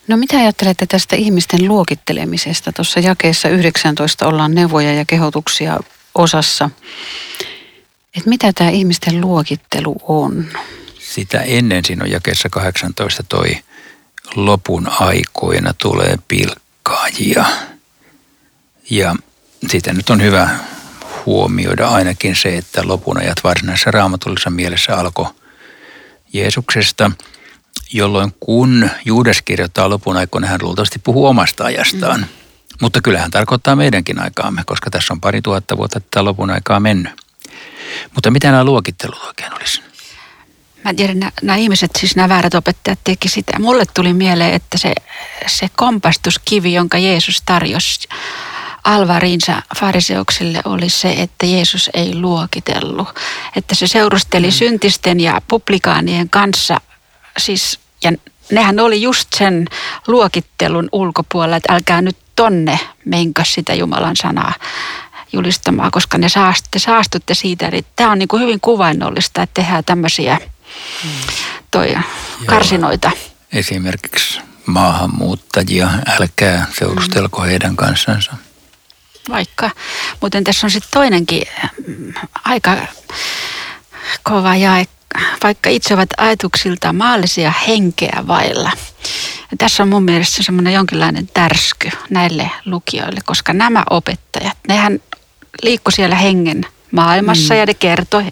No 0.08 0.16
mitä 0.16 0.36
ajattelette 0.36 0.86
tästä 0.86 1.16
ihmisten 1.16 1.68
luokittelemisesta? 1.68 2.72
Tuossa 2.72 3.00
jakeessa 3.00 3.48
19 3.48 4.26
ollaan 4.26 4.54
neuvoja 4.54 4.92
ja 4.92 5.04
kehotuksia 5.04 5.78
osassa. 6.14 6.70
Et 8.16 8.26
mitä 8.26 8.52
tämä 8.52 8.70
ihmisten 8.70 9.20
luokittelu 9.20 9.96
on? 10.02 10.46
Sitä 10.98 11.40
ennen 11.40 11.84
siinä 11.84 12.04
on 12.04 12.10
jakeessa 12.10 12.48
18 12.48 13.22
toi 13.22 13.58
lopun 14.36 14.88
aikoina 15.00 15.74
tulee 15.82 16.18
pilkkaajia. 16.28 17.44
Ja 18.90 19.16
siitä 19.66 19.92
nyt 19.92 20.10
on 20.10 20.22
hyvä 20.22 20.48
huomioida 21.26 21.88
ainakin 21.88 22.36
se, 22.36 22.56
että 22.56 22.82
lopun 22.84 23.18
ajat 23.18 23.44
varsinaisessa 23.44 23.90
raamatullisessa 23.90 24.50
mielessä 24.50 24.96
alkoi 24.96 25.26
Jeesuksesta, 26.32 27.10
jolloin 27.92 28.34
kun 28.40 28.90
Juudas 29.04 29.42
kirjoittaa 29.42 29.90
lopun 29.90 30.16
aikoina, 30.16 30.46
hän 30.46 30.60
luultavasti 30.62 30.98
puhuu 30.98 31.26
omasta 31.26 31.64
ajastaan. 31.64 32.20
Mm. 32.20 32.26
Mutta 32.80 33.00
kyllähän 33.00 33.30
tarkoittaa 33.30 33.76
meidänkin 33.76 34.20
aikaamme, 34.20 34.62
koska 34.66 34.90
tässä 34.90 35.14
on 35.14 35.20
pari 35.20 35.42
tuhatta 35.42 35.76
vuotta 35.76 36.00
tätä 36.00 36.24
lopun 36.24 36.50
aikaa 36.50 36.80
mennyt. 36.80 37.12
Mutta 38.14 38.30
mitä 38.30 38.50
nämä 38.50 38.64
luokittelut 38.64 39.24
oikein 39.26 39.54
olisi? 39.54 39.82
Mä 40.84 40.94
tiedän, 40.94 41.18
nämä, 41.18 41.32
nämä 41.42 41.56
ihmiset, 41.56 41.90
siis 41.98 42.16
nämä 42.16 42.28
väärät 42.28 42.54
opettajat 42.54 42.98
teki 43.04 43.28
sitä. 43.28 43.58
Mulle 43.58 43.84
tuli 43.94 44.12
mieleen, 44.12 44.54
että 44.54 44.78
se, 44.78 44.94
se 45.46 45.68
kompastuskivi, 45.76 46.72
jonka 46.74 46.98
Jeesus 46.98 47.42
tarjosi 47.46 48.08
alvariinsa 48.88 49.62
fariseuksille 49.76 50.60
oli 50.64 50.88
se, 50.88 51.10
että 51.10 51.46
Jeesus 51.46 51.90
ei 51.94 52.14
luokitellut. 52.14 53.08
Että 53.56 53.74
se 53.74 53.86
seurusteli 53.86 54.46
mm. 54.46 54.52
syntisten 54.52 55.20
ja 55.20 55.42
publikaanien 55.48 56.30
kanssa, 56.30 56.80
siis, 57.38 57.80
ja 58.04 58.12
nehän 58.52 58.80
oli 58.80 59.02
just 59.02 59.28
sen 59.34 59.64
luokittelun 60.06 60.88
ulkopuolella, 60.92 61.56
että 61.56 61.72
älkää 61.72 62.02
nyt 62.02 62.16
tonne 62.36 62.78
menkö 63.04 63.42
sitä 63.44 63.74
Jumalan 63.74 64.16
sanaa 64.16 64.54
julistamaan, 65.32 65.90
koska 65.90 66.18
ne 66.18 66.28
saastutte, 66.28 66.78
saastutte 66.78 67.34
siitä. 67.34 67.68
Eli 67.68 67.84
tämä 67.96 68.10
on 68.10 68.18
niin 68.18 68.28
kuin 68.28 68.42
hyvin 68.42 68.60
kuvainnollista, 68.60 69.42
että 69.42 69.62
tehdään 69.62 69.84
tämmöisiä 69.84 70.38
mm. 71.04 71.10
toi, 71.70 71.94
karsinoita. 72.46 73.10
Esimerkiksi 73.52 74.40
maahanmuuttajia, 74.66 75.88
älkää 76.20 76.66
seurustelko 76.78 77.42
heidän 77.42 77.76
kanssansa 77.76 78.32
vaikka. 79.28 79.70
Mutta 80.20 80.42
tässä 80.44 80.66
on 80.66 80.70
sitten 80.70 80.90
toinenkin 80.92 81.42
mm, 81.86 82.14
aika 82.44 82.76
kova 84.22 84.56
jae, 84.56 84.84
vaikka 85.42 85.70
itse 85.70 85.94
ovat 85.94 86.10
ajatuksilta 86.16 86.92
maallisia 86.92 87.52
henkeä 87.68 88.24
vailla. 88.26 88.70
Ja 89.50 89.56
tässä 89.58 89.82
on 89.82 89.88
mun 89.88 90.02
mielestä 90.02 90.42
semmoinen 90.42 90.72
jonkinlainen 90.72 91.28
tärsky 91.34 91.90
näille 92.10 92.50
lukijoille, 92.64 93.20
koska 93.24 93.52
nämä 93.52 93.84
opettajat, 93.90 94.58
nehän 94.68 95.00
liikkui 95.62 95.92
siellä 95.92 96.16
hengen 96.16 96.66
maailmassa 96.90 97.54
mm. 97.54 97.60
ja 97.60 97.66
ne 97.66 97.74
kertoi, 97.74 98.24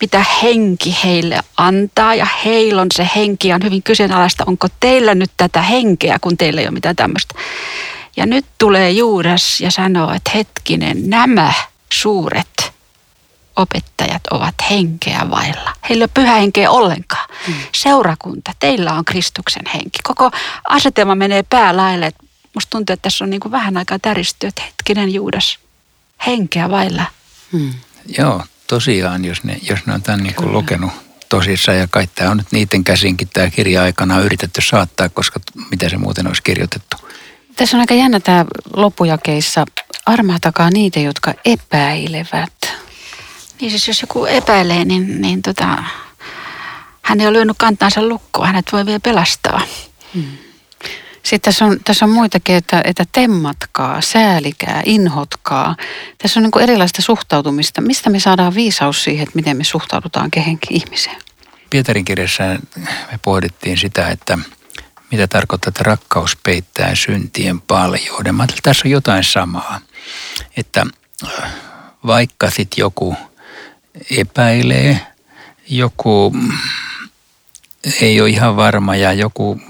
mitä 0.00 0.24
henki 0.42 0.96
heille 1.04 1.40
antaa 1.56 2.14
ja 2.14 2.26
heillä 2.44 2.82
on 2.82 2.88
se 2.94 3.08
henki 3.16 3.48
ja 3.48 3.54
on 3.54 3.64
hyvin 3.64 3.82
kyseenalaista, 3.82 4.44
onko 4.46 4.68
teillä 4.80 5.14
nyt 5.14 5.30
tätä 5.36 5.62
henkeä, 5.62 6.18
kun 6.20 6.36
teillä 6.36 6.60
ei 6.60 6.66
ole 6.66 6.74
mitään 6.74 6.96
tämmöistä. 6.96 7.34
Ja 8.18 8.26
nyt 8.26 8.46
tulee 8.58 8.90
Juudas 8.90 9.60
ja 9.60 9.70
sanoo, 9.70 10.12
että 10.12 10.30
hetkinen, 10.34 11.10
nämä 11.10 11.52
suuret 11.92 12.72
opettajat 13.56 14.22
ovat 14.30 14.54
henkeä 14.70 15.30
vailla. 15.30 15.72
Heillä 15.88 16.02
ei 16.02 16.06
ole 16.06 16.10
pyhä 16.14 16.34
henkeä 16.34 16.70
ollenkaan. 16.70 17.28
Mm. 17.48 17.54
Seurakunta, 17.74 18.52
teillä 18.60 18.92
on 18.92 19.04
Kristuksen 19.04 19.62
henki. 19.74 19.98
Koko 20.02 20.30
asetelma 20.68 21.14
menee 21.14 21.42
päälaille. 21.42 22.12
Musta 22.54 22.70
tuntuu, 22.70 22.94
että 22.94 23.02
tässä 23.02 23.24
on 23.24 23.30
niin 23.30 23.40
kuin 23.40 23.52
vähän 23.52 23.76
aikaa 23.76 23.98
täristy, 23.98 24.46
että 24.46 24.62
hetkinen 24.62 25.14
Juudas, 25.14 25.58
henkeä 26.26 26.70
vailla. 26.70 27.04
Mm. 27.52 27.74
Joo, 28.18 28.42
tosiaan, 28.66 29.24
jos 29.24 29.44
ne, 29.44 29.58
jos 29.62 29.86
ne 29.86 29.94
on 29.94 30.02
tämän 30.02 30.22
niin 30.22 30.34
kuin 30.34 30.52
lukenut 30.52 30.92
tosissaan 31.28 31.78
ja 31.78 31.88
kai 31.90 32.08
tämä 32.14 32.30
on 32.30 32.36
nyt 32.36 32.52
niiden 32.52 32.84
käsinkin 32.84 33.28
tämä 33.32 33.50
kirja 33.50 33.82
aikana 33.82 34.20
yritetty 34.20 34.60
saattaa, 34.60 35.08
koska 35.08 35.40
mitä 35.70 35.88
se 35.88 35.96
muuten 35.96 36.26
olisi 36.26 36.42
kirjoitettu. 36.42 37.07
Tässä 37.58 37.76
on 37.76 37.80
aika 37.80 37.94
jännä 37.94 38.20
tämä 38.20 38.44
loppujakeissa. 38.76 39.64
Armahtakaa 40.06 40.70
niitä, 40.70 41.00
jotka 41.00 41.34
epäilevät. 41.44 42.74
Niin 43.60 43.70
siis 43.70 43.88
jos 43.88 44.00
joku 44.00 44.24
epäilee, 44.24 44.84
niin, 44.84 45.20
niin 45.20 45.42
tota, 45.42 45.84
hän 47.02 47.20
ei 47.20 47.26
ole 47.26 47.36
lyönyt 47.36 47.56
kantaansa 47.58 48.02
lukkoon. 48.02 48.46
Hänet 48.46 48.72
voi 48.72 48.86
vielä 48.86 49.00
pelastaa. 49.00 49.60
Hmm. 50.14 50.38
Sitten 51.22 51.40
tässä 51.40 51.64
on, 51.64 51.80
tässä 51.84 52.04
on 52.04 52.10
muitakin, 52.10 52.56
että, 52.56 52.80
että 52.84 53.04
temmatkaa, 53.12 54.00
säälikää, 54.00 54.82
inhotkaa. 54.84 55.76
Tässä 56.18 56.40
on 56.40 56.44
niin 56.44 56.62
erilaista 56.62 57.02
suhtautumista. 57.02 57.80
Mistä 57.80 58.10
me 58.10 58.20
saadaan 58.20 58.54
viisaus 58.54 59.04
siihen, 59.04 59.22
että 59.22 59.36
miten 59.36 59.56
me 59.56 59.64
suhtaudutaan 59.64 60.30
kehenkin 60.30 60.76
ihmiseen? 60.76 61.16
Pietarin 61.70 62.04
kirjassa 62.04 62.44
me 63.12 63.18
pohdittiin 63.22 63.78
sitä, 63.78 64.08
että 64.08 64.38
mitä 65.10 65.26
tarkoittaa, 65.26 65.68
että 65.68 65.84
rakkaus 65.84 66.36
peittää 66.42 66.94
syntien 66.94 67.60
paljouden. 67.60 68.34
Mä 68.34 68.44
että 68.44 68.56
tässä 68.62 68.88
on 68.88 68.90
jotain 68.90 69.24
samaa, 69.24 69.80
että 70.56 70.86
äh, 71.24 71.52
vaikka 72.06 72.50
sitten 72.50 72.80
joku 72.82 73.16
epäilee, 74.10 75.06
joku 75.68 76.36
ei 78.00 78.20
ole 78.20 78.28
ihan 78.28 78.56
varma 78.56 78.96
ja 78.96 79.12
joku 79.12 79.60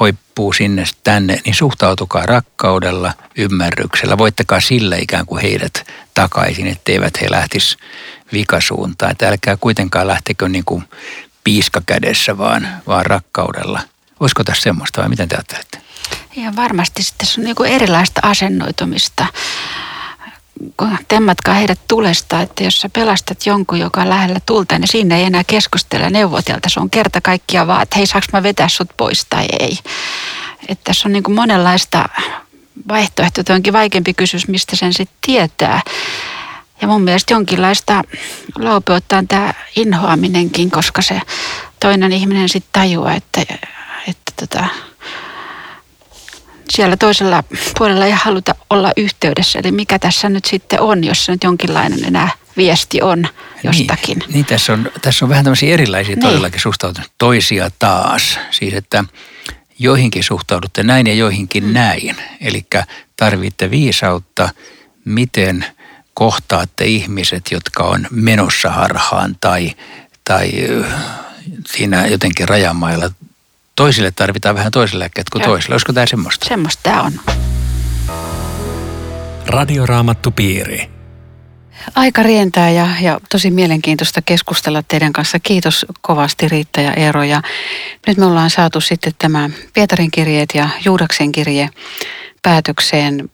hoippuu 0.00 0.52
sinne 0.52 0.84
tänne, 1.04 1.40
niin 1.44 1.54
suhtautukaa 1.54 2.26
rakkaudella, 2.26 3.12
ymmärryksellä. 3.36 4.18
Voittakaa 4.18 4.60
sillä 4.60 4.96
ikään 4.96 5.26
kuin 5.26 5.42
heidät 5.42 5.86
takaisin, 6.14 6.66
etteivät 6.66 7.20
he 7.20 7.30
lähtisi 7.30 7.76
vikasuuntaan. 8.32 9.12
Että 9.12 9.28
älkää 9.28 9.56
kuitenkaan 9.56 10.06
lähtekö 10.06 10.48
niin 10.48 10.64
kuin 10.64 10.84
piiska 11.44 11.82
kädessä, 11.86 12.38
vaan, 12.38 12.68
vaan 12.86 13.06
rakkaudella. 13.06 13.80
Olisiko 14.20 14.44
tässä 14.44 14.62
semmoista 14.62 15.00
vai 15.00 15.08
miten 15.08 15.28
te 15.28 15.36
ajattelette? 15.36 15.80
Ihan 16.36 16.56
varmasti 16.56 17.02
sitten 17.02 17.28
se 17.28 17.40
on 17.40 17.44
niin 17.44 17.66
erilaista 17.66 18.20
asennoitumista 18.24 19.26
temmatkaa 21.08 21.54
heidät 21.54 21.80
tulesta, 21.88 22.40
että 22.40 22.64
jos 22.64 22.80
sä 22.80 22.88
pelastat 22.88 23.46
jonkun, 23.46 23.80
joka 23.80 24.00
on 24.00 24.08
lähellä 24.08 24.40
tulta, 24.46 24.78
niin 24.78 24.88
siinä 24.88 25.16
ei 25.16 25.24
enää 25.24 25.44
keskustella 25.44 26.10
neuvotelta. 26.10 26.68
Se 26.68 26.80
on 26.80 26.90
kerta 26.90 27.20
kaikkia 27.20 27.66
vaan, 27.66 27.82
että 27.82 27.96
hei, 27.96 28.06
saaks 28.06 28.28
mä 28.32 28.42
vetää 28.42 28.68
sut 28.68 28.88
pois 28.96 29.26
tai 29.30 29.46
ei. 29.60 29.78
Että 30.68 30.84
tässä 30.84 31.08
on 31.08 31.12
niin 31.12 31.32
monenlaista 31.34 32.08
vaihtoehtoa. 32.88 33.54
onkin 33.54 33.72
vaikeampi 33.72 34.14
kysymys, 34.14 34.48
mistä 34.48 34.76
sen 34.76 34.92
sitten 34.92 35.18
tietää. 35.20 35.80
Ja 36.80 36.88
mun 36.88 37.02
mielestä 37.02 37.34
jonkinlaista 37.34 38.04
laupeutta 38.58 39.16
on 39.16 39.28
tämä 39.28 39.54
inhoaminenkin, 39.76 40.70
koska 40.70 41.02
se 41.02 41.20
toinen 41.80 42.12
ihminen 42.12 42.48
sitten 42.48 42.82
tajuaa, 42.82 43.14
että, 43.14 43.40
että 44.08 44.32
tota, 44.40 44.66
siellä 46.70 46.96
toisella 46.96 47.44
puolella 47.78 48.06
ei 48.06 48.12
haluta 48.12 48.54
olla 48.70 48.92
yhteydessä. 48.96 49.58
Eli 49.58 49.72
mikä 49.72 49.98
tässä 49.98 50.28
nyt 50.28 50.44
sitten 50.44 50.80
on, 50.80 51.04
jos 51.04 51.24
se 51.24 51.32
nyt 51.32 51.44
jonkinlainen 51.44 52.04
enää 52.04 52.30
viesti 52.56 53.02
on 53.02 53.28
jostakin. 53.62 54.18
Niin, 54.18 54.32
niin 54.32 54.44
tässä, 54.44 54.72
on, 54.72 54.90
tässä 55.02 55.24
on 55.24 55.28
vähän 55.28 55.44
tämmöisiä 55.44 55.74
erilaisia 55.74 56.14
niin. 56.14 56.26
todellakin 56.26 56.60
suhtautumisia. 56.60 57.12
Toisia 57.18 57.70
taas. 57.78 58.38
Siis 58.50 58.74
että 58.74 59.04
joihinkin 59.78 60.24
suhtaudutte 60.24 60.82
näin 60.82 61.06
ja 61.06 61.14
joihinkin 61.14 61.64
mm. 61.64 61.72
näin. 61.72 62.16
Eli 62.40 62.66
tarvitte 63.16 63.70
viisautta, 63.70 64.48
miten 65.04 65.64
kohtaatte 66.14 66.84
ihmiset, 66.84 67.42
jotka 67.50 67.82
on 67.82 68.06
menossa 68.10 68.70
harhaan 68.70 69.36
tai, 69.40 69.72
tai 70.24 70.50
siinä 71.66 72.06
jotenkin 72.06 72.48
rajamailla 72.48 73.10
toisille 73.80 74.10
tarvitaan 74.10 74.54
vähän 74.54 74.72
toiselle 74.72 75.02
lääkkeet 75.02 75.30
kuin 75.30 75.40
Joo. 75.42 75.48
toisille. 75.48 75.74
Olisiko 75.74 75.92
tämä 75.92 76.06
semmoista? 76.06 76.46
Semmoista 76.48 76.82
tämä 76.82 77.02
on. 77.02 77.12
Radioraamattu 79.46 80.30
piiri. 80.30 80.90
Aika 81.94 82.22
rientää 82.22 82.70
ja, 82.70 82.88
ja 83.00 83.20
tosi 83.30 83.50
mielenkiintoista 83.50 84.22
keskustella 84.22 84.82
teidän 84.82 85.12
kanssa. 85.12 85.38
Kiitos 85.38 85.86
kovasti 86.00 86.48
Riitta 86.48 86.80
ja 86.80 86.94
Eero. 86.94 87.22
Ja 87.22 87.42
nyt 88.06 88.18
me 88.18 88.24
ollaan 88.24 88.50
saatu 88.50 88.80
sitten 88.80 89.12
tämä 89.18 89.50
Pietarin 89.74 90.10
kirjeet 90.10 90.48
ja 90.54 90.68
Juudaksen 90.84 91.32
kirje 91.32 91.68
päätökseen. 92.42 93.30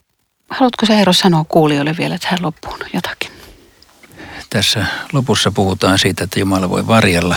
Haluatko 0.51 0.87
sä 0.87 0.99
Eero 0.99 1.13
sanoa 1.13 1.45
kuulijoille 1.49 1.95
vielä 1.99 2.19
tähän 2.19 2.39
loppuun 2.43 2.79
jotakin? 2.93 3.31
Tässä 4.51 4.87
lopussa 5.13 5.51
puhutaan 5.51 5.99
siitä, 5.99 6.25
että 6.25 6.41
Jumala 6.41 6.71
voi 6.71 6.87
varjella 6.87 7.37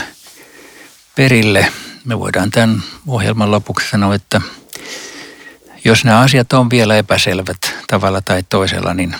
perille 1.16 1.72
me 2.10 2.20
voidaan 2.20 2.52
tämän 2.52 2.84
ohjelman 3.08 3.52
lopuksi 3.52 3.90
sanoa, 3.90 4.16
että 4.16 4.42
jos 5.86 6.06
nämä 6.06 6.20
asiat 6.20 6.54
on 6.54 6.70
vielä 6.70 6.96
epäselvät 6.96 7.76
tavalla 7.88 8.22
tai 8.22 8.44
toisella, 8.44 8.94
niin 8.94 9.16